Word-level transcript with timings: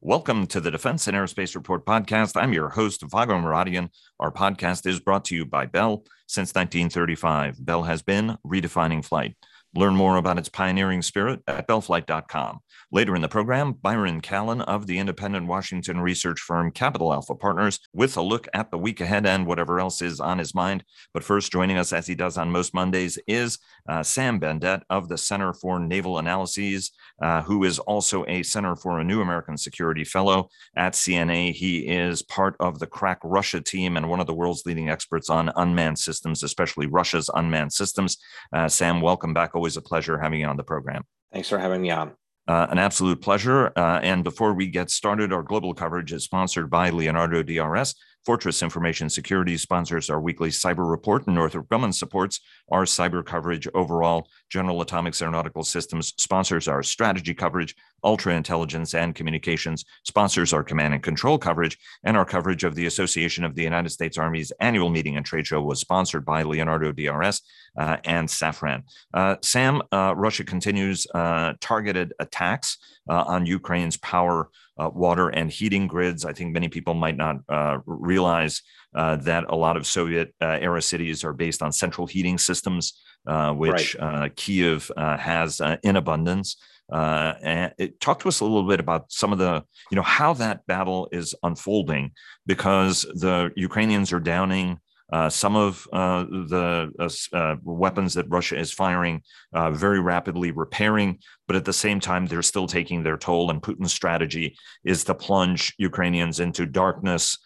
Welcome 0.00 0.46
to 0.48 0.60
the 0.60 0.70
Defense 0.70 1.08
and 1.08 1.16
Aerospace 1.16 1.56
Report 1.56 1.84
podcast. 1.84 2.40
I'm 2.40 2.52
your 2.52 2.68
host, 2.68 3.02
Vago 3.02 3.34
Muradian. 3.34 3.88
Our 4.20 4.30
podcast 4.30 4.86
is 4.86 5.00
brought 5.00 5.24
to 5.24 5.34
you 5.34 5.44
by 5.44 5.66
Bell. 5.66 6.04
Since 6.28 6.54
1935, 6.54 7.66
Bell 7.66 7.82
has 7.82 8.00
been 8.02 8.38
redefining 8.46 9.04
flight. 9.04 9.34
Learn 9.74 9.94
more 9.94 10.16
about 10.16 10.38
its 10.38 10.48
pioneering 10.48 11.02
spirit 11.02 11.40
at 11.46 11.68
bellflight.com. 11.68 12.60
Later 12.90 13.14
in 13.14 13.20
the 13.20 13.28
program, 13.28 13.72
Byron 13.72 14.22
Callan 14.22 14.62
of 14.62 14.86
the 14.86 14.98
independent 14.98 15.46
Washington 15.46 16.00
research 16.00 16.40
firm 16.40 16.70
Capital 16.70 17.12
Alpha 17.12 17.34
Partners 17.34 17.80
with 17.92 18.16
a 18.16 18.22
look 18.22 18.48
at 18.54 18.70
the 18.70 18.78
week 18.78 19.02
ahead 19.02 19.26
and 19.26 19.46
whatever 19.46 19.78
else 19.78 20.00
is 20.00 20.20
on 20.20 20.38
his 20.38 20.54
mind. 20.54 20.84
But 21.12 21.22
first, 21.22 21.52
joining 21.52 21.76
us 21.76 21.92
as 21.92 22.06
he 22.06 22.14
does 22.14 22.38
on 22.38 22.50
most 22.50 22.72
Mondays 22.72 23.18
is 23.26 23.58
uh, 23.86 24.02
Sam 24.02 24.40
Bendett 24.40 24.82
of 24.88 25.10
the 25.10 25.18
Center 25.18 25.52
for 25.52 25.78
Naval 25.78 26.16
Analyses, 26.16 26.90
uh, 27.20 27.42
who 27.42 27.64
is 27.64 27.78
also 27.78 28.24
a 28.26 28.42
Center 28.42 28.74
for 28.74 29.00
a 29.00 29.04
New 29.04 29.20
American 29.20 29.58
Security 29.58 30.04
Fellow 30.04 30.48
at 30.74 30.94
CNA. 30.94 31.52
He 31.52 31.80
is 31.80 32.22
part 32.22 32.56
of 32.58 32.78
the 32.78 32.86
Crack 32.86 33.18
Russia 33.22 33.60
team 33.60 33.98
and 33.98 34.08
one 34.08 34.20
of 34.20 34.26
the 34.26 34.34
world's 34.34 34.64
leading 34.64 34.88
experts 34.88 35.28
on 35.28 35.52
unmanned 35.56 35.98
systems, 35.98 36.42
especially 36.42 36.86
Russia's 36.86 37.28
unmanned 37.34 37.74
systems. 37.74 38.16
Uh, 38.50 38.68
Sam, 38.68 39.02
welcome 39.02 39.34
back. 39.34 39.54
Always 39.58 39.76
a 39.76 39.82
pleasure 39.82 40.16
having 40.16 40.38
you 40.38 40.46
on 40.46 40.56
the 40.56 40.62
program. 40.62 41.02
Thanks 41.32 41.48
for 41.48 41.58
having 41.58 41.82
me 41.82 41.90
on. 41.90 42.12
Uh, 42.46 42.68
an 42.70 42.78
absolute 42.78 43.20
pleasure. 43.20 43.72
Uh, 43.76 43.98
and 44.04 44.22
before 44.22 44.54
we 44.54 44.68
get 44.68 44.88
started, 44.88 45.32
our 45.32 45.42
global 45.42 45.74
coverage 45.74 46.12
is 46.12 46.22
sponsored 46.22 46.70
by 46.70 46.90
Leonardo 46.90 47.42
DRS. 47.42 47.96
Fortress 48.28 48.62
Information 48.62 49.08
Security 49.08 49.56
sponsors 49.56 50.10
our 50.10 50.20
weekly 50.20 50.50
cyber 50.50 50.90
report, 50.90 51.26
and 51.26 51.34
Northrop 51.34 51.66
Grumman 51.66 51.94
supports 51.94 52.40
our 52.70 52.84
cyber 52.84 53.24
coverage 53.24 53.66
overall. 53.72 54.28
General 54.50 54.82
Atomics 54.82 55.22
Aeronautical 55.22 55.64
Systems 55.64 56.12
sponsors 56.18 56.68
our 56.68 56.82
strategy 56.82 57.32
coverage, 57.32 57.74
ultra 58.04 58.34
intelligence 58.34 58.92
and 58.92 59.14
communications, 59.14 59.86
sponsors 60.04 60.52
our 60.52 60.62
command 60.62 60.92
and 60.92 61.02
control 61.02 61.38
coverage, 61.38 61.78
and 62.04 62.18
our 62.18 62.26
coverage 62.26 62.64
of 62.64 62.74
the 62.74 62.84
Association 62.84 63.44
of 63.44 63.54
the 63.54 63.62
United 63.62 63.88
States 63.88 64.18
Army's 64.18 64.52
annual 64.60 64.90
meeting 64.90 65.16
and 65.16 65.24
trade 65.24 65.46
show 65.46 65.62
was 65.62 65.80
sponsored 65.80 66.26
by 66.26 66.42
Leonardo 66.42 66.92
DRS 66.92 67.40
uh, 67.78 67.96
and 68.04 68.28
Safran. 68.28 68.82
Uh, 69.14 69.36
Sam, 69.40 69.80
uh, 69.90 70.12
Russia 70.14 70.44
continues 70.44 71.06
uh, 71.14 71.54
targeted 71.62 72.12
attacks 72.18 72.76
uh, 73.08 73.24
on 73.26 73.46
Ukraine's 73.46 73.96
power 73.96 74.50
uh, 74.78 74.90
water 74.94 75.28
and 75.28 75.50
heating 75.50 75.86
grids. 75.86 76.24
I 76.24 76.32
think 76.32 76.52
many 76.52 76.68
people 76.68 76.94
might 76.94 77.16
not 77.16 77.36
uh, 77.48 77.78
realize 77.86 78.62
uh, 78.94 79.16
that 79.16 79.44
a 79.48 79.56
lot 79.56 79.76
of 79.76 79.86
Soviet 79.86 80.34
uh, 80.40 80.58
era 80.60 80.80
cities 80.80 81.24
are 81.24 81.32
based 81.32 81.62
on 81.62 81.72
central 81.72 82.06
heating 82.06 82.38
systems, 82.38 83.00
uh, 83.26 83.52
which 83.52 83.96
right. 84.00 84.24
Uh, 84.24 84.28
Kiev 84.36 84.90
has 84.96 85.60
in 85.82 85.96
abundance. 85.96 86.56
and 86.90 87.72
it, 87.78 88.00
talk 88.00 88.20
to 88.20 88.28
us 88.28 88.40
a 88.40 88.44
little 88.44 88.68
bit 88.68 88.80
about 88.80 89.12
some 89.12 89.32
of 89.32 89.38
the, 89.38 89.62
you 89.90 89.96
know, 89.96 90.02
how 90.02 90.32
that 90.34 90.66
battle 90.66 91.08
is 91.12 91.34
unfolding, 91.42 92.12
because 92.46 93.02
the 93.14 93.50
Ukrainians 93.56 94.12
are 94.12 94.20
downing 94.20 94.78
uh, 95.10 95.30
some 95.30 95.56
of 95.56 95.88
uh, 95.92 96.24
the 96.24 96.92
uh, 96.98 97.36
uh, 97.36 97.56
weapons 97.62 98.14
that 98.14 98.28
Russia 98.28 98.58
is 98.58 98.72
firing 98.72 99.22
uh, 99.54 99.70
very 99.70 100.00
rapidly 100.00 100.50
repairing, 100.50 101.18
but 101.46 101.56
at 101.56 101.64
the 101.64 101.72
same 101.72 101.98
time, 101.98 102.26
they're 102.26 102.42
still 102.42 102.66
taking 102.66 103.02
their 103.02 103.16
toll. 103.16 103.50
And 103.50 103.62
Putin's 103.62 103.92
strategy 103.92 104.56
is 104.84 105.04
to 105.04 105.14
plunge 105.14 105.74
Ukrainians 105.78 106.40
into 106.40 106.66
darkness 106.66 107.38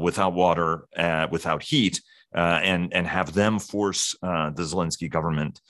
without 0.00 0.34
water, 0.34 0.86
without 1.30 1.62
heat. 1.62 2.00
and 2.32 2.94
and 2.96 3.06
have 3.08 3.32
them 3.32 3.58
force 3.58 4.14
the 4.22 4.64
Zelensky 4.70 5.08
government 5.10 5.60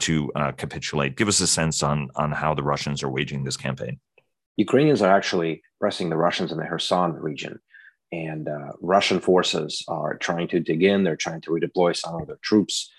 to 0.00 0.14
capitulate. 0.56 1.16
Give 1.16 1.28
us 1.28 1.40
a 1.40 1.46
sense 1.46 1.82
on 1.82 2.08
on 2.16 2.32
how 2.32 2.54
the 2.54 2.64
Russians 2.72 3.02
are 3.04 3.10
waging 3.10 3.44
this 3.44 3.56
campaign. 3.56 4.00
Ukrainians 4.56 5.00
are 5.00 5.14
actually 5.18 5.62
pressing 5.80 6.10
the 6.10 6.16
Russians 6.16 6.50
in 6.52 6.58
the 6.58 6.64
Kherson 6.64 7.12
region 7.14 7.60
and 8.12 8.48
uh, 8.48 8.72
Russian 8.80 9.20
forces 9.20 9.82
are 9.88 10.16
trying 10.16 10.46
to 10.48 10.60
dig 10.60 10.82
in. 10.82 11.02
They're 11.02 11.16
trying 11.16 11.40
to 11.42 11.50
redeploy 11.50 11.96
some 11.96 12.20
of 12.20 12.26
their 12.26 12.38
troops 12.42 12.90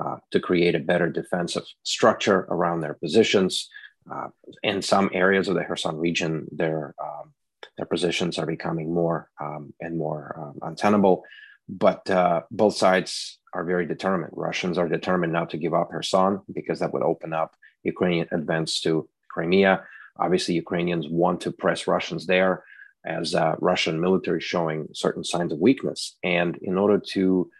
uh, 0.00 0.18
to 0.30 0.40
create 0.40 0.76
a 0.76 0.80
better 0.80 1.10
defensive 1.10 1.64
structure 1.82 2.46
around 2.48 2.80
their 2.80 2.94
positions. 2.94 3.68
Uh, 4.10 4.28
in 4.62 4.80
some 4.80 5.10
areas 5.12 5.48
of 5.48 5.56
the 5.56 5.64
Kherson 5.64 5.96
region, 5.96 6.46
their 6.52 6.94
um, 7.02 7.32
their 7.76 7.86
positions 7.86 8.38
are 8.38 8.46
becoming 8.46 8.92
more 8.92 9.30
um, 9.40 9.72
and 9.80 9.96
more 9.96 10.34
um, 10.38 10.58
untenable. 10.62 11.24
But 11.68 12.08
uh, 12.10 12.42
both 12.50 12.76
sides 12.76 13.38
are 13.54 13.64
very 13.64 13.86
determined. 13.86 14.32
Russians 14.34 14.78
are 14.78 14.88
determined 14.88 15.32
not 15.32 15.50
to 15.50 15.58
give 15.58 15.74
up 15.74 15.90
Kherson 15.90 16.40
because 16.52 16.80
that 16.80 16.92
would 16.92 17.02
open 17.02 17.32
up 17.32 17.56
Ukrainian 17.82 18.28
advance 18.32 18.80
to 18.82 19.08
Crimea. 19.28 19.84
Obviously, 20.18 20.54
Ukrainians 20.54 21.08
want 21.08 21.40
to 21.42 21.52
press 21.52 21.86
Russians 21.86 22.26
there 22.26 22.64
as 23.04 23.34
uh, 23.34 23.54
Russian 23.60 24.00
military 24.00 24.40
showing 24.40 24.88
certain 24.92 25.24
signs 25.24 25.52
of 25.52 25.58
weakness. 25.58 26.16
And 26.22 26.56
in 26.62 26.78
order 26.78 26.98
to 27.14 27.50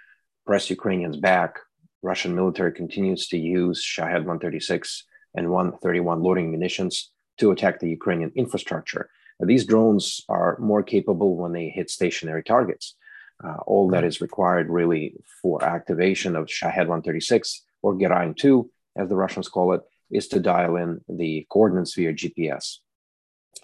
press 0.46 0.70
Ukrainians 0.70 1.16
back, 1.16 1.58
Russian 2.02 2.34
military 2.34 2.72
continues 2.72 3.28
to 3.28 3.38
use 3.38 3.82
Shahed 3.82 4.24
136 4.26 5.04
and 5.34 5.50
131 5.50 6.22
loitering 6.22 6.50
munitions 6.50 7.10
to 7.38 7.50
attack 7.50 7.80
the 7.80 7.90
Ukrainian 7.90 8.32
infrastructure. 8.34 9.08
These 9.40 9.64
drones 9.64 10.24
are 10.28 10.58
more 10.60 10.82
capable 10.82 11.36
when 11.36 11.52
they 11.52 11.68
hit 11.68 11.90
stationary 11.90 12.44
targets. 12.44 12.94
Uh, 13.42 13.56
all 13.66 13.88
that 13.88 14.04
is 14.04 14.20
required 14.20 14.68
really 14.68 15.16
for 15.40 15.64
activation 15.64 16.36
of 16.36 16.50
Shahed 16.50 16.86
136 16.86 17.62
or 17.82 17.94
Geran 17.94 18.36
2, 18.36 18.70
as 18.96 19.08
the 19.08 19.16
Russians 19.16 19.48
call 19.48 19.72
it, 19.72 19.80
is 20.10 20.28
to 20.28 20.38
dial 20.38 20.76
in 20.76 21.00
the 21.08 21.46
coordinates 21.50 21.94
via 21.94 22.12
GPS. 22.12 22.78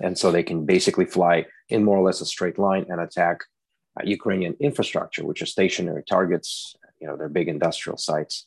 And 0.01 0.17
so 0.17 0.31
they 0.31 0.43
can 0.43 0.65
basically 0.65 1.07
fly 1.07 1.47
in 1.69 1.85
more 1.85 1.97
or 1.97 2.05
less 2.05 2.21
a 2.21 2.27
straight 2.27 2.59
line 2.59 2.87
and 2.89 3.01
attack 3.01 3.41
uh, 3.99 4.05
Ukrainian 4.05 4.55
infrastructure, 4.61 5.25
which 5.25 5.43
are 5.43 5.47
stationary 5.47 6.05
targets, 6.09 6.77
you 7.01 7.07
know, 7.07 7.17
they're 7.17 7.29
big 7.29 7.49
industrial 7.49 7.99
sites. 7.99 8.47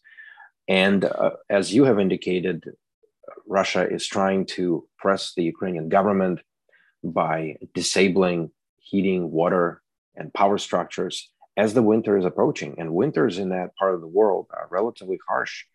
And 0.68 1.03
uh, 1.06 1.31
as 1.50 1.74
you 1.74 1.85
have 1.85 2.00
indicated, 2.00 2.63
Russia 3.47 3.88
is 3.90 4.07
trying 4.07 4.46
to 4.46 4.88
press 4.97 5.34
the 5.35 5.44
Ukrainian 5.44 5.90
government 5.90 6.40
by 7.03 7.58
disabling 7.73 8.52
heating, 8.78 9.31
water, 9.31 9.81
and 10.16 10.34
power 10.34 10.58
structures 10.58 11.29
as 11.58 11.73
the 11.73 11.81
winter 11.81 12.18
is 12.18 12.25
approaching. 12.25 12.75
And 12.78 12.94
winters 12.94 13.38
in 13.38 13.50
that 13.50 13.75
part 13.75 13.96
of 13.96 14.02
the 14.02 14.08
world 14.08 14.47
are 14.52 14.68
relatively 14.69 15.19
harsh, 15.28 15.66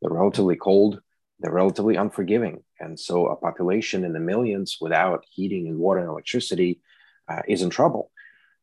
they're 0.00 0.10
relatively 0.10 0.56
cold, 0.56 1.00
they're 1.38 1.52
relatively 1.52 1.96
unforgiving. 1.96 2.62
And 2.80 2.98
so 2.98 3.26
a 3.26 3.36
population 3.36 4.04
in 4.04 4.12
the 4.12 4.20
millions 4.20 4.78
without 4.80 5.24
heating 5.30 5.68
and 5.68 5.78
water 5.78 6.00
and 6.00 6.08
electricity 6.08 6.80
uh, 7.28 7.42
is 7.46 7.62
in 7.62 7.70
trouble. 7.70 8.10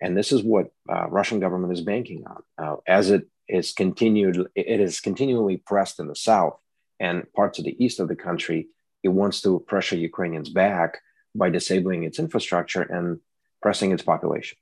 And 0.01 0.17
this 0.17 0.31
is 0.31 0.43
what 0.43 0.67
uh, 0.89 1.07
Russian 1.09 1.39
government 1.39 1.73
is 1.73 1.81
banking 1.81 2.25
on. 2.27 2.43
Uh, 2.57 2.75
as 2.87 3.09
it 3.09 3.27
is 3.47 3.71
continued, 3.71 4.47
it 4.55 4.79
is 4.79 4.99
continually 4.99 5.57
pressed 5.57 5.99
in 5.99 6.07
the 6.07 6.15
south 6.15 6.59
and 6.99 7.31
parts 7.33 7.59
of 7.59 7.65
the 7.65 7.83
east 7.83 7.99
of 7.99 8.07
the 8.07 8.15
country. 8.15 8.67
It 9.03 9.09
wants 9.09 9.41
to 9.41 9.59
pressure 9.67 9.95
Ukrainians 9.95 10.49
back 10.49 10.99
by 11.33 11.49
disabling 11.49 12.03
its 12.03 12.19
infrastructure 12.19 12.81
and 12.81 13.19
pressing 13.61 13.91
its 13.91 14.03
population. 14.03 14.57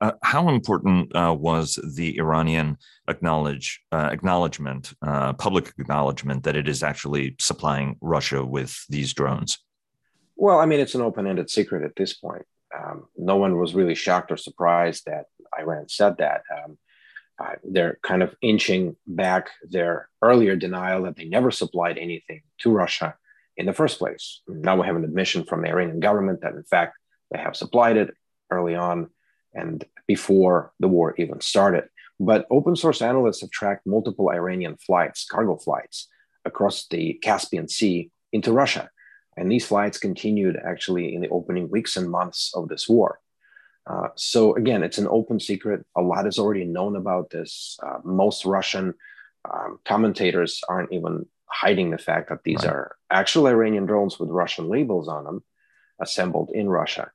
Uh, 0.00 0.12
how 0.22 0.48
important 0.48 1.14
uh, 1.14 1.34
was 1.38 1.78
the 1.96 2.18
Iranian 2.18 2.76
acknowledge 3.08 3.80
uh, 3.92 4.08
acknowledgement, 4.10 4.94
uh, 5.02 5.32
public 5.34 5.72
acknowledgement 5.78 6.42
that 6.42 6.56
it 6.56 6.68
is 6.68 6.82
actually 6.82 7.36
supplying 7.40 7.96
Russia 8.00 8.44
with 8.44 8.84
these 8.88 9.14
drones? 9.14 9.58
Well, 10.36 10.58
I 10.58 10.66
mean, 10.66 10.80
it's 10.80 10.96
an 10.96 11.02
open-ended 11.02 11.50
secret 11.50 11.84
at 11.84 11.94
this 11.94 12.14
point. 12.14 12.44
Um, 12.76 13.06
no 13.16 13.36
one 13.36 13.58
was 13.58 13.74
really 13.74 13.94
shocked 13.94 14.32
or 14.32 14.36
surprised 14.36 15.04
that 15.06 15.26
Iran 15.58 15.88
said 15.88 16.16
that. 16.18 16.42
Um, 16.50 16.78
uh, 17.38 17.54
they're 17.64 17.98
kind 18.02 18.22
of 18.22 18.34
inching 18.42 18.96
back 19.06 19.50
their 19.68 20.08
earlier 20.20 20.56
denial 20.56 21.02
that 21.02 21.16
they 21.16 21.24
never 21.24 21.50
supplied 21.50 21.98
anything 21.98 22.42
to 22.58 22.70
Russia 22.70 23.16
in 23.56 23.66
the 23.66 23.72
first 23.72 23.98
place. 23.98 24.42
Now 24.48 24.80
we 24.80 24.86
have 24.86 24.96
an 24.96 25.04
admission 25.04 25.44
from 25.44 25.62
the 25.62 25.68
Iranian 25.68 26.00
government 26.00 26.40
that, 26.42 26.54
in 26.54 26.64
fact, 26.64 26.96
they 27.30 27.38
have 27.38 27.56
supplied 27.56 27.96
it 27.96 28.14
early 28.50 28.74
on 28.74 29.10
and 29.54 29.84
before 30.06 30.72
the 30.80 30.88
war 30.88 31.14
even 31.18 31.40
started. 31.40 31.84
But 32.18 32.46
open 32.50 32.76
source 32.76 33.02
analysts 33.02 33.40
have 33.40 33.50
tracked 33.50 33.86
multiple 33.86 34.30
Iranian 34.30 34.76
flights, 34.76 35.24
cargo 35.24 35.56
flights, 35.56 36.08
across 36.44 36.86
the 36.88 37.14
Caspian 37.14 37.68
Sea 37.68 38.10
into 38.32 38.52
Russia. 38.52 38.90
And 39.36 39.50
these 39.50 39.66
flights 39.66 39.98
continued 39.98 40.58
actually 40.62 41.14
in 41.14 41.20
the 41.20 41.28
opening 41.30 41.70
weeks 41.70 41.96
and 41.96 42.10
months 42.10 42.52
of 42.54 42.68
this 42.68 42.88
war. 42.88 43.18
Uh, 43.86 44.08
so 44.14 44.54
again, 44.54 44.82
it's 44.82 44.98
an 44.98 45.08
open 45.08 45.40
secret. 45.40 45.84
A 45.96 46.02
lot 46.02 46.26
is 46.26 46.38
already 46.38 46.64
known 46.64 46.96
about 46.96 47.30
this. 47.30 47.78
Uh, 47.82 47.98
most 48.04 48.44
Russian 48.44 48.94
um, 49.50 49.80
commentators 49.84 50.60
aren't 50.68 50.92
even 50.92 51.26
hiding 51.46 51.90
the 51.90 51.98
fact 51.98 52.28
that 52.28 52.44
these 52.44 52.64
right. 52.64 52.72
are 52.72 52.96
actual 53.10 53.46
Iranian 53.46 53.86
drones 53.86 54.18
with 54.18 54.30
Russian 54.30 54.68
labels 54.68 55.08
on 55.08 55.24
them, 55.24 55.42
assembled 56.00 56.50
in 56.54 56.68
Russia. 56.68 57.10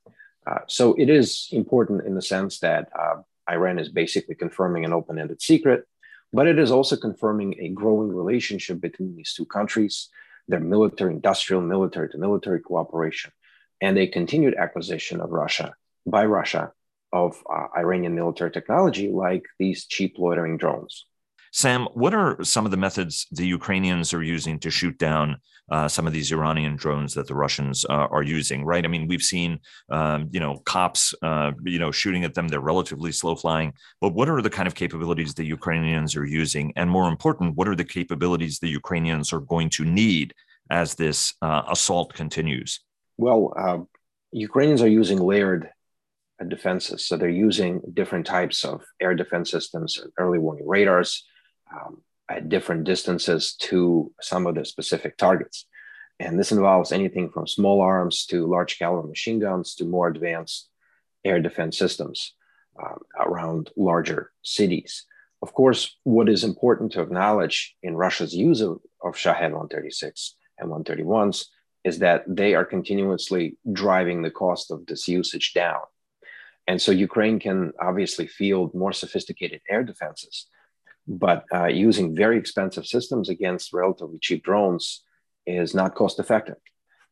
Uh, 0.47 0.59
so 0.67 0.93
it 0.97 1.09
is 1.09 1.49
important 1.51 2.05
in 2.05 2.15
the 2.15 2.21
sense 2.21 2.59
that 2.59 2.89
uh, 2.97 3.15
Iran 3.49 3.79
is 3.79 3.89
basically 3.89 4.35
confirming 4.35 4.85
an 4.85 4.93
open 4.93 5.19
ended 5.19 5.41
secret, 5.41 5.85
but 6.31 6.47
it 6.47 6.57
is 6.57 6.71
also 6.71 6.95
confirming 6.95 7.55
a 7.59 7.69
growing 7.69 8.09
relationship 8.13 8.79
between 8.79 9.15
these 9.15 9.33
two 9.33 9.45
countries, 9.45 10.09
their 10.47 10.59
military, 10.61 11.13
industrial, 11.13 11.61
military 11.61 12.09
to 12.09 12.17
military 12.17 12.61
cooperation. 12.61 13.31
and 13.81 13.97
a 13.97 14.07
continued 14.07 14.55
acquisition 14.55 15.21
of 15.21 15.29
Russia 15.29 15.75
by 16.05 16.25
Russia 16.25 16.71
of 17.11 17.43
uh, 17.49 17.67
Iranian 17.77 18.15
military 18.15 18.51
technology 18.51 19.09
like 19.09 19.45
these 19.59 19.85
cheap 19.85 20.17
loitering 20.17 20.57
drones. 20.57 21.05
Sam, 21.57 21.87
what 21.95 22.13
are 22.13 22.37
some 22.43 22.65
of 22.65 22.71
the 22.71 22.77
methods 22.77 23.25
the 23.31 23.47
Ukrainians 23.47 24.13
are 24.13 24.21
using 24.21 24.59
to 24.59 24.69
shoot 24.69 24.95
down 24.99 25.37
uh, 25.71 25.87
some 25.87 26.05
of 26.05 26.13
these 26.13 26.31
Iranian 26.31 26.75
drones 26.75 27.15
that 27.15 27.25
the 27.25 27.33
Russians 27.33 27.83
uh, 27.89 28.07
are 28.11 28.21
using? 28.21 28.63
Right. 28.63 28.85
I 28.85 28.87
mean, 28.87 29.07
we've 29.07 29.23
seen, 29.23 29.59
um, 29.89 30.29
you 30.31 30.39
know, 30.39 30.59
cops, 30.65 31.15
uh, 31.23 31.53
you 31.65 31.79
know, 31.79 31.91
shooting 31.91 32.23
at 32.23 32.35
them. 32.35 32.47
They're 32.47 32.59
relatively 32.59 33.11
slow 33.11 33.35
flying. 33.35 33.73
But 34.01 34.13
what 34.13 34.29
are 34.29 34.39
the 34.43 34.51
kind 34.51 34.67
of 34.67 34.75
capabilities 34.75 35.33
the 35.33 35.47
Ukrainians 35.47 36.15
are 36.15 36.27
using? 36.27 36.73
And 36.75 36.91
more 36.91 37.09
important, 37.09 37.55
what 37.55 37.67
are 37.67 37.75
the 37.75 37.83
capabilities 37.83 38.59
the 38.59 38.69
Ukrainians 38.69 39.33
are 39.33 39.39
going 39.39 39.71
to 39.71 39.83
need 39.83 40.35
as 40.69 40.93
this 40.93 41.33
uh, 41.41 41.63
assault 41.67 42.13
continues? 42.13 42.81
Well, 43.17 43.51
uh, 43.57 43.79
Ukrainians 44.31 44.83
are 44.83 44.95
using 45.01 45.17
layered 45.17 45.71
defenses. 46.47 47.07
So 47.07 47.17
they're 47.17 47.29
using 47.29 47.81
different 47.95 48.27
types 48.27 48.63
of 48.63 48.83
air 49.01 49.15
defense 49.15 49.49
systems, 49.49 49.97
and 49.97 50.11
early 50.19 50.37
warning 50.37 50.67
radars, 50.67 51.25
um, 51.73 52.01
at 52.29 52.49
different 52.49 52.83
distances 52.83 53.55
to 53.55 54.11
some 54.21 54.47
of 54.47 54.55
the 54.55 54.65
specific 54.65 55.17
targets. 55.17 55.65
And 56.19 56.39
this 56.39 56.51
involves 56.51 56.91
anything 56.91 57.29
from 57.29 57.47
small 57.47 57.81
arms 57.81 58.25
to 58.27 58.47
large 58.47 58.79
caliber 58.79 59.07
machine 59.07 59.39
guns 59.39 59.75
to 59.75 59.85
more 59.85 60.07
advanced 60.07 60.69
air 61.23 61.39
defense 61.39 61.77
systems 61.77 62.33
um, 62.81 62.99
around 63.19 63.69
larger 63.77 64.31
cities. 64.43 65.05
Of 65.41 65.53
course, 65.53 65.95
what 66.03 66.29
is 66.29 66.43
important 66.43 66.91
to 66.93 67.01
acknowledge 67.01 67.75
in 67.83 67.95
Russia's 67.95 68.35
use 68.35 68.61
of, 68.61 68.79
of 69.03 69.15
Shahed 69.15 69.51
136 69.51 70.35
and 70.57 70.71
131s 70.71 71.45
is 71.83 71.99
that 71.99 72.23
they 72.27 72.55
are 72.55 72.65
continuously 72.65 73.57
driving 73.71 74.21
the 74.21 74.31
cost 74.31 74.71
of 74.71 74.85
this 74.87 75.07
usage 75.07 75.53
down. 75.53 75.81
And 76.65 76.81
so 76.81 76.91
Ukraine 76.91 77.39
can 77.39 77.71
obviously 77.79 78.27
field 78.27 78.73
more 78.73 78.91
sophisticated 78.91 79.61
air 79.69 79.83
defenses 79.83 80.47
but 81.07 81.45
uh, 81.53 81.67
using 81.67 82.15
very 82.15 82.37
expensive 82.37 82.85
systems 82.85 83.29
against 83.29 83.73
relatively 83.73 84.19
cheap 84.21 84.43
drones 84.43 85.03
is 85.45 85.73
not 85.73 85.95
cost 85.95 86.19
effective. 86.19 86.57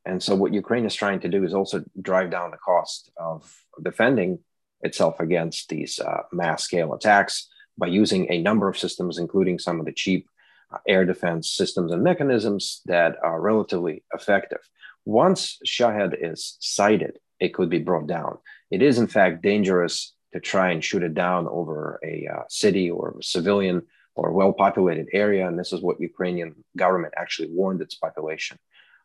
And 0.06 0.22
so, 0.22 0.36
what 0.36 0.54
Ukraine 0.54 0.86
is 0.86 0.94
trying 0.94 1.20
to 1.22 1.30
do 1.30 1.44
is 1.44 1.54
also 1.54 1.84
drive 2.00 2.30
down 2.30 2.52
the 2.52 2.58
cost 2.58 3.12
of 3.18 3.52
defending 3.82 4.40
itself 4.82 5.20
against 5.20 5.70
these 5.70 6.00
uh, 6.00 6.24
mass 6.32 6.64
scale 6.64 6.94
attacks 6.94 7.48
by 7.78 7.88
using 7.88 8.32
a 8.32 8.42
number 8.42 8.68
of 8.68 8.78
systems, 8.78 9.18
including 9.18 9.60
some 9.60 9.80
of 9.80 9.86
the 9.86 9.92
cheap 9.92 10.28
uh, 10.72 10.78
air 10.88 11.06
defense 11.06 11.52
systems 11.52 11.92
and 11.92 12.04
mechanisms 12.04 12.82
that 12.86 13.16
are 13.24 13.42
relatively 13.42 14.04
effective. 14.14 14.60
Once 15.06 15.60
Shahed 15.66 16.16
is 16.20 16.58
sighted, 16.60 17.20
it 17.40 17.54
could 17.54 17.70
be 17.70 17.80
brought 17.80 18.08
down. 18.08 18.38
It 18.72 18.82
is, 18.82 18.98
in 18.98 19.08
fact, 19.08 19.42
dangerous 19.42 20.15
to 20.34 20.40
try 20.40 20.72
and 20.72 20.84
shoot 20.84 21.04
it 21.04 21.14
down 21.14 21.48
over 21.48 22.00
a 22.04 22.28
uh, 22.34 22.44
city 22.50 22.90
or 22.90 23.16
a 23.20 23.24
civilian 23.24 23.82
or 24.16 24.32
well 24.32 24.54
populated 24.54 25.08
area. 25.14 25.48
And 25.48 25.58
this 25.58 25.74
is 25.74 25.82
what 25.82 26.00
Ukrainian 26.00 26.56
government 26.78 27.14
actually 27.18 27.50
warned 27.52 27.82
its 27.82 27.96
population 27.96 28.58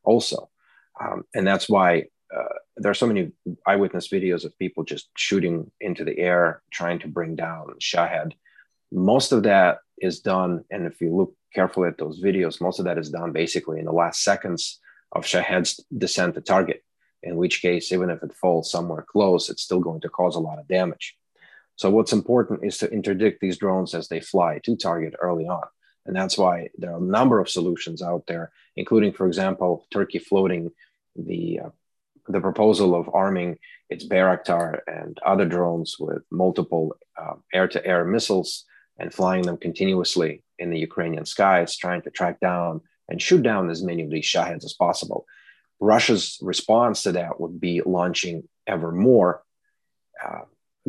also. 0.05 0.51
Um, 1.01 1.25
and 1.35 1.47
that's 1.47 1.69
why 1.69 2.05
uh, 2.37 2.55
there 2.77 2.91
are 2.91 2.95
so 2.95 3.07
many 3.07 3.33
eyewitness 3.67 4.09
videos 4.09 4.45
of 4.45 4.59
people 4.59 4.85
just 4.85 5.09
shooting 5.17 5.71
into 5.81 6.05
the 6.05 6.19
air, 6.19 6.63
trying 6.71 6.99
to 7.01 7.09
bring 7.09 7.35
down 7.35 7.75
Shahed. 7.81 8.35
Most 8.93 9.33
of 9.33 9.43
that 9.45 9.79
is 9.99 10.21
done, 10.21 10.65
and 10.71 10.87
if 10.87 11.01
you 11.01 11.15
look 11.15 11.35
carefully 11.55 11.89
at 11.89 11.99
those 11.99 12.23
videos, 12.23 12.61
most 12.61 12.79
of 12.79 12.85
that 12.85 12.99
is 12.99 13.11
done 13.11 13.33
basically 13.33 13.79
in 13.79 13.85
the 13.85 13.93
last 13.93 14.23
seconds 14.23 14.79
of 15.13 15.25
Shahed's 15.25 15.85
descent 15.97 16.35
to 16.35 16.41
target, 16.41 16.85
in 17.23 17.37
which 17.37 17.63
case, 17.63 17.93
even 17.93 18.11
if 18.11 18.23
it 18.23 18.35
falls 18.35 18.71
somewhere 18.71 19.05
close, 19.09 19.51
it's 19.51 19.63
still 19.63 19.81
going 19.81 20.01
to 20.03 20.09
cause 20.09 20.37
a 20.37 20.41
lot 20.41 20.59
of 20.59 20.69
damage. 20.69 21.17
So 21.77 21.91
what's 21.91 22.13
important 22.13 22.65
is 22.65 22.79
to 22.79 22.91
interdict 22.91 23.41
these 23.41 23.59
drones 23.59 23.95
as 23.95 24.09
they 24.09 24.21
fly 24.21 24.61
to 24.65 24.77
target 24.77 25.15
early 25.21 25.47
on. 25.47 25.67
And 26.07 26.17
that's 26.17 26.37
why 26.37 26.69
there 26.77 26.93
are 26.93 26.99
a 26.99 27.03
number 27.19 27.39
of 27.41 27.49
solutions 27.49 28.03
out 28.03 28.27
there, 28.27 28.53
including, 28.77 29.13
for 29.13 29.27
example, 29.27 29.87
Turkey 29.91 30.19
floating 30.19 30.73
the 31.17 31.61
uh, 31.65 31.71
the 32.29 32.41
proposal 32.41 32.95
of 32.95 33.11
arming 33.13 33.59
its 33.89 34.07
Bayraktar 34.07 34.81
and 34.87 35.19
other 35.27 35.47
drones 35.47 35.97
with 35.99 36.23
multiple 36.31 36.95
uh, 37.21 37.35
air-to-air 37.53 38.05
missiles 38.05 38.65
and 38.99 39.13
flying 39.13 39.43
them 39.43 39.57
continuously 39.57 40.45
in 40.59 40.71
the 40.71 40.79
Ukrainian 40.79 41.25
skies, 41.25 41.77
trying 41.77 42.03
to 42.03 42.11
track 42.11 42.39
down 42.39 42.83
and 43.09 43.21
shoot 43.21 43.43
down 43.43 43.69
as 43.71 43.83
many 43.83 44.03
of 44.05 44.11
these 44.11 44.27
Shaheds 44.27 44.65
as 44.65 44.75
possible. 44.75 45.27
Russia's 45.81 46.39
response 46.43 47.03
to 47.03 47.13
that 47.13 47.41
would 47.41 47.61
be 47.61 47.81
launching 47.85 48.49
ever 48.67 48.93
more 48.93 49.43
uh, 50.25 50.41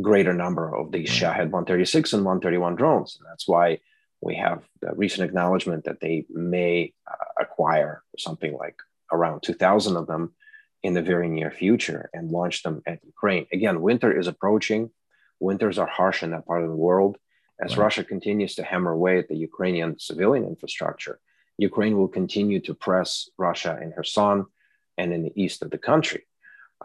greater 0.01 0.33
number 0.33 0.75
of 0.75 0.91
these 0.91 1.09
Shahed 1.09 1.51
136 1.51 2.13
and 2.13 2.25
131 2.25 2.75
drones. 2.75 3.17
And 3.19 3.29
that's 3.29 3.47
why 3.47 3.79
we 4.21 4.35
have 4.35 4.63
the 4.81 4.91
recent 4.93 5.27
acknowledgement 5.27 5.85
that 5.85 5.99
they 5.99 6.25
may 6.29 6.93
uh, 7.09 7.41
acquire 7.41 8.03
something 8.17 8.53
like 8.53 8.75
around 9.11 9.41
2,000 9.41 9.97
of 9.97 10.07
them 10.07 10.33
in 10.83 10.93
the 10.93 11.01
very 11.01 11.29
near 11.29 11.51
future 11.51 12.09
and 12.13 12.31
launch 12.31 12.63
them 12.63 12.81
at 12.85 13.03
Ukraine. 13.05 13.45
Again, 13.51 13.81
winter 13.81 14.17
is 14.17 14.27
approaching. 14.27 14.89
Winters 15.39 15.77
are 15.77 15.87
harsh 15.87 16.23
in 16.23 16.31
that 16.31 16.45
part 16.45 16.63
of 16.63 16.69
the 16.69 16.75
world. 16.75 17.17
As 17.63 17.77
right. 17.77 17.83
Russia 17.83 18.03
continues 18.03 18.55
to 18.55 18.63
hammer 18.63 18.91
away 18.91 19.19
at 19.19 19.27
the 19.27 19.37
Ukrainian 19.37 19.99
civilian 19.99 20.45
infrastructure, 20.45 21.19
Ukraine 21.57 21.97
will 21.97 22.07
continue 22.07 22.59
to 22.61 22.73
press 22.73 23.29
Russia 23.37 23.77
in 23.81 23.91
Kherson 23.91 24.45
and 25.01 25.13
in 25.15 25.21
the 25.23 25.35
east 25.43 25.59
of 25.63 25.69
the 25.71 25.83
country. 25.91 26.23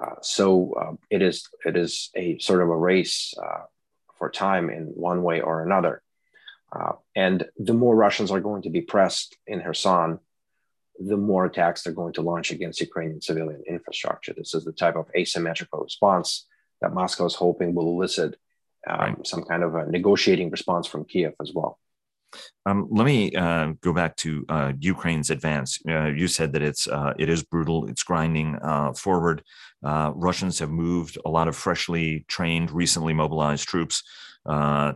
Uh, 0.00 0.16
so 0.22 0.46
uh, 0.82 0.94
it 1.16 1.22
is 1.28 1.36
it 1.64 1.76
is 1.84 1.92
a 2.14 2.38
sort 2.38 2.60
of 2.62 2.68
a 2.68 2.82
race 2.90 3.34
uh, 3.46 3.64
for 4.18 4.28
time 4.30 4.66
in 4.76 4.84
one 5.08 5.20
way 5.28 5.38
or 5.48 5.56
another. 5.62 5.94
Uh, 6.76 6.94
and 7.14 7.38
the 7.68 7.78
more 7.82 7.94
Russians 8.06 8.30
are 8.30 8.46
going 8.48 8.62
to 8.62 8.70
be 8.70 8.82
pressed 8.94 9.30
in 9.46 9.58
Kherson, 9.60 10.18
the 11.10 11.20
more 11.30 11.44
attacks 11.46 11.78
they're 11.82 12.02
going 12.02 12.16
to 12.18 12.28
launch 12.30 12.48
against 12.50 12.86
Ukrainian 12.88 13.20
civilian 13.28 13.62
infrastructure. 13.76 14.32
This 14.34 14.52
is 14.54 14.64
the 14.64 14.78
type 14.82 14.96
of 14.96 15.06
asymmetrical 15.20 15.80
response 15.88 16.28
that 16.80 16.92
Moscow 17.00 17.26
is 17.30 17.34
hoping 17.44 17.74
will 17.74 17.90
elicit 17.94 18.32
um, 18.88 18.98
right. 18.98 19.26
some 19.26 19.42
kind 19.50 19.62
of 19.62 19.74
a 19.74 19.86
negotiating 19.98 20.50
response 20.56 20.86
from 20.86 21.04
Kiev 21.04 21.34
as 21.44 21.50
well. 21.56 21.72
Um, 22.64 22.88
let 22.90 23.06
me 23.06 23.32
uh, 23.34 23.72
go 23.80 23.92
back 23.92 24.16
to 24.16 24.44
uh, 24.48 24.72
Ukraine's 24.78 25.30
advance. 25.30 25.78
Uh, 25.88 26.06
you 26.06 26.28
said 26.28 26.52
that 26.52 26.62
it's 26.62 26.88
uh, 26.88 27.12
it 27.18 27.28
is 27.28 27.42
brutal. 27.42 27.86
It's 27.86 28.02
grinding 28.02 28.58
uh, 28.62 28.92
forward. 28.92 29.42
Uh, 29.84 30.12
Russians 30.14 30.58
have 30.58 30.70
moved 30.70 31.18
a 31.24 31.30
lot 31.30 31.48
of 31.48 31.56
freshly 31.56 32.24
trained, 32.28 32.70
recently 32.70 33.12
mobilized 33.12 33.68
troops 33.68 34.02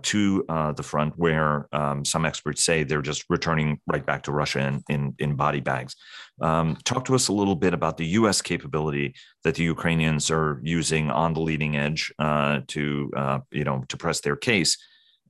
to 0.03 0.45
the 0.77 0.83
front, 0.83 1.13
where 1.17 1.67
um, 1.73 2.05
some 2.05 2.25
experts 2.25 2.63
say 2.65 2.83
they're 2.85 3.03
just 3.03 3.25
returning 3.29 3.81
right 3.87 4.07
back 4.07 4.23
to 4.25 4.33
Russia 4.33 4.61
in 4.61 4.83
in, 4.89 5.15
in 5.19 5.37
body 5.37 5.61
bags. 5.61 5.95
Um, 6.41 6.77
talk 6.85 7.05
to 7.07 7.15
us 7.15 7.29
a 7.29 7.33
little 7.33 7.57
bit 7.57 7.75
about 7.75 7.97
the 7.97 8.07
U.S. 8.21 8.41
capability 8.43 9.15
that 9.45 9.55
the 9.57 9.65
Ukrainians 9.65 10.31
are 10.31 10.61
using 10.63 11.11
on 11.11 11.35
the 11.35 11.41
leading 11.41 11.77
edge 11.77 12.13
to 12.19 13.11
you 13.51 13.65
know 13.65 13.85
to 13.89 13.97
press 13.97 14.21
their 14.21 14.37
case 14.37 14.77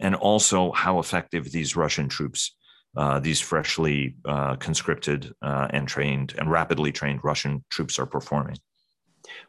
and 0.00 0.14
also 0.14 0.72
how 0.72 0.98
effective 0.98 1.52
these 1.52 1.76
Russian 1.76 2.08
troops, 2.08 2.56
uh, 2.96 3.20
these 3.20 3.40
freshly 3.40 4.16
uh, 4.24 4.56
conscripted 4.56 5.32
uh, 5.42 5.68
and 5.70 5.86
trained 5.86 6.34
and 6.38 6.50
rapidly 6.50 6.90
trained 6.90 7.20
Russian 7.22 7.64
troops 7.70 7.98
are 7.98 8.06
performing. 8.06 8.56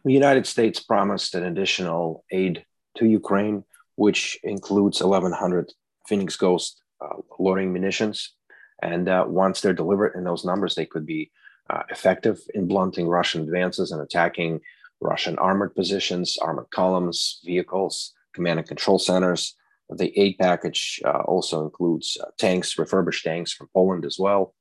The 0.05 0.13
United 0.13 0.45
States 0.45 0.79
promised 0.79 1.33
an 1.33 1.45
additional 1.45 2.23
aid 2.31 2.65
to 2.97 3.05
Ukraine, 3.05 3.63
which 3.95 4.37
includes 4.43 5.01
1,100 5.01 5.71
Phoenix 6.07 6.35
Ghost 6.35 6.81
uh, 6.99 7.17
loitering 7.39 7.73
munitions. 7.73 8.33
And 8.81 9.07
uh, 9.07 9.25
once 9.27 9.61
they're 9.61 9.73
delivered 9.73 10.15
in 10.15 10.23
those 10.23 10.43
numbers, 10.43 10.75
they 10.75 10.85
could 10.85 11.05
be 11.05 11.31
uh, 11.69 11.83
effective 11.89 12.39
in 12.53 12.67
blunting 12.67 13.07
Russian 13.07 13.41
advances 13.43 13.91
and 13.91 14.01
attacking 14.01 14.59
Russian 14.99 15.37
armored 15.37 15.75
positions, 15.75 16.37
armored 16.37 16.69
columns, 16.71 17.39
vehicles, 17.45 18.13
command 18.33 18.59
and 18.59 18.67
control 18.67 18.99
centers, 18.99 19.55
the 19.91 20.17
aid 20.19 20.37
package 20.39 21.01
uh, 21.05 21.23
also 21.25 21.63
includes 21.63 22.17
uh, 22.21 22.27
tanks, 22.37 22.77
refurbished 22.77 23.23
tanks 23.23 23.51
from 23.51 23.69
Poland 23.73 24.05
as 24.05 24.17
well. 24.19 24.53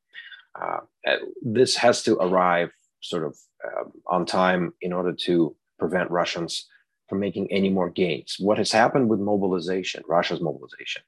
Uh, 0.61 0.81
this 1.43 1.77
has 1.77 2.03
to 2.03 2.17
arrive 2.17 2.71
sort 3.01 3.25
of 3.25 3.37
um, 3.65 3.93
on 4.07 4.27
time 4.27 4.73
in 4.81 4.93
order 4.93 5.13
to 5.13 5.55
prevent 5.79 6.11
Russians 6.11 6.67
from 7.09 7.21
making 7.21 7.51
any 7.51 7.69
more 7.69 7.91
gains. 7.91 8.37
What 8.39 8.59
has 8.59 8.73
happened 8.73 9.09
with 9.09 9.21
mobilization, 9.21 10.03
Russia's 10.09 10.41
mobilization, 10.41 11.03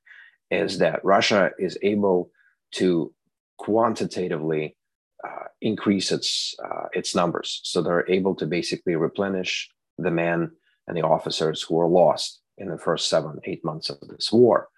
is 0.51 0.79
that 0.79 1.05
Russia 1.05 1.51
is 1.59 1.79
able 1.83 2.31
to 2.73 3.13
quantitatively 3.59 4.77
uh, 5.25 5.47
increase 5.61 6.11
its 6.11 6.55
uh, 6.65 6.89
its 6.93 7.15
numbers. 7.15 7.61
So 7.65 7.83
they're 7.83 8.11
able 8.11 8.35
to 8.37 8.47
basically 8.47 8.97
replenish 8.97 9.71
the 9.99 10.11
men 10.11 10.51
and 10.87 10.97
the 10.97 11.03
officers 11.03 11.63
who 11.63 11.79
are 11.81 11.89
lost 11.89 12.42
in 12.59 12.69
the 12.69 12.79
first 12.79 13.09
seven, 13.09 13.41
eight 13.45 13.65
months 13.65 13.91
of 13.91 13.99
this 14.01 14.33
war. 14.33 14.69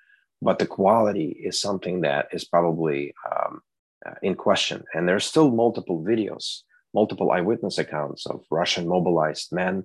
But 0.42 0.58
the 0.58 0.66
quality 0.66 1.28
is 1.28 1.60
something 1.60 2.02
that 2.02 2.28
is 2.32 2.44
probably 2.44 3.14
um, 3.30 3.62
uh, 4.06 4.14
in 4.22 4.34
question. 4.34 4.84
And 4.94 5.08
there's 5.08 5.24
still 5.24 5.50
multiple 5.50 6.04
videos 6.04 6.62
multiple 6.94 7.32
eyewitness 7.32 7.76
accounts 7.76 8.24
of 8.24 8.44
Russian 8.50 8.88
mobilized 8.88 9.52
men 9.52 9.84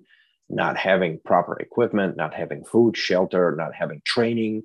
not 0.51 0.77
having 0.77 1.19
proper 1.25 1.59
equipment, 1.59 2.15
not 2.15 2.33
having 2.33 2.63
food, 2.63 2.95
shelter, 2.95 3.55
not 3.55 3.75
having 3.75 4.01
training, 4.05 4.63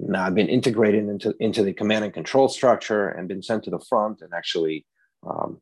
not 0.00 0.34
been 0.34 0.48
integrated 0.48 1.08
into, 1.08 1.34
into 1.38 1.62
the 1.62 1.72
command 1.72 2.04
and 2.04 2.14
control 2.14 2.48
structure 2.48 3.08
and 3.08 3.28
been 3.28 3.42
sent 3.42 3.62
to 3.64 3.70
the 3.70 3.78
front 3.88 4.20
and 4.20 4.32
actually 4.34 4.84
um, 5.24 5.60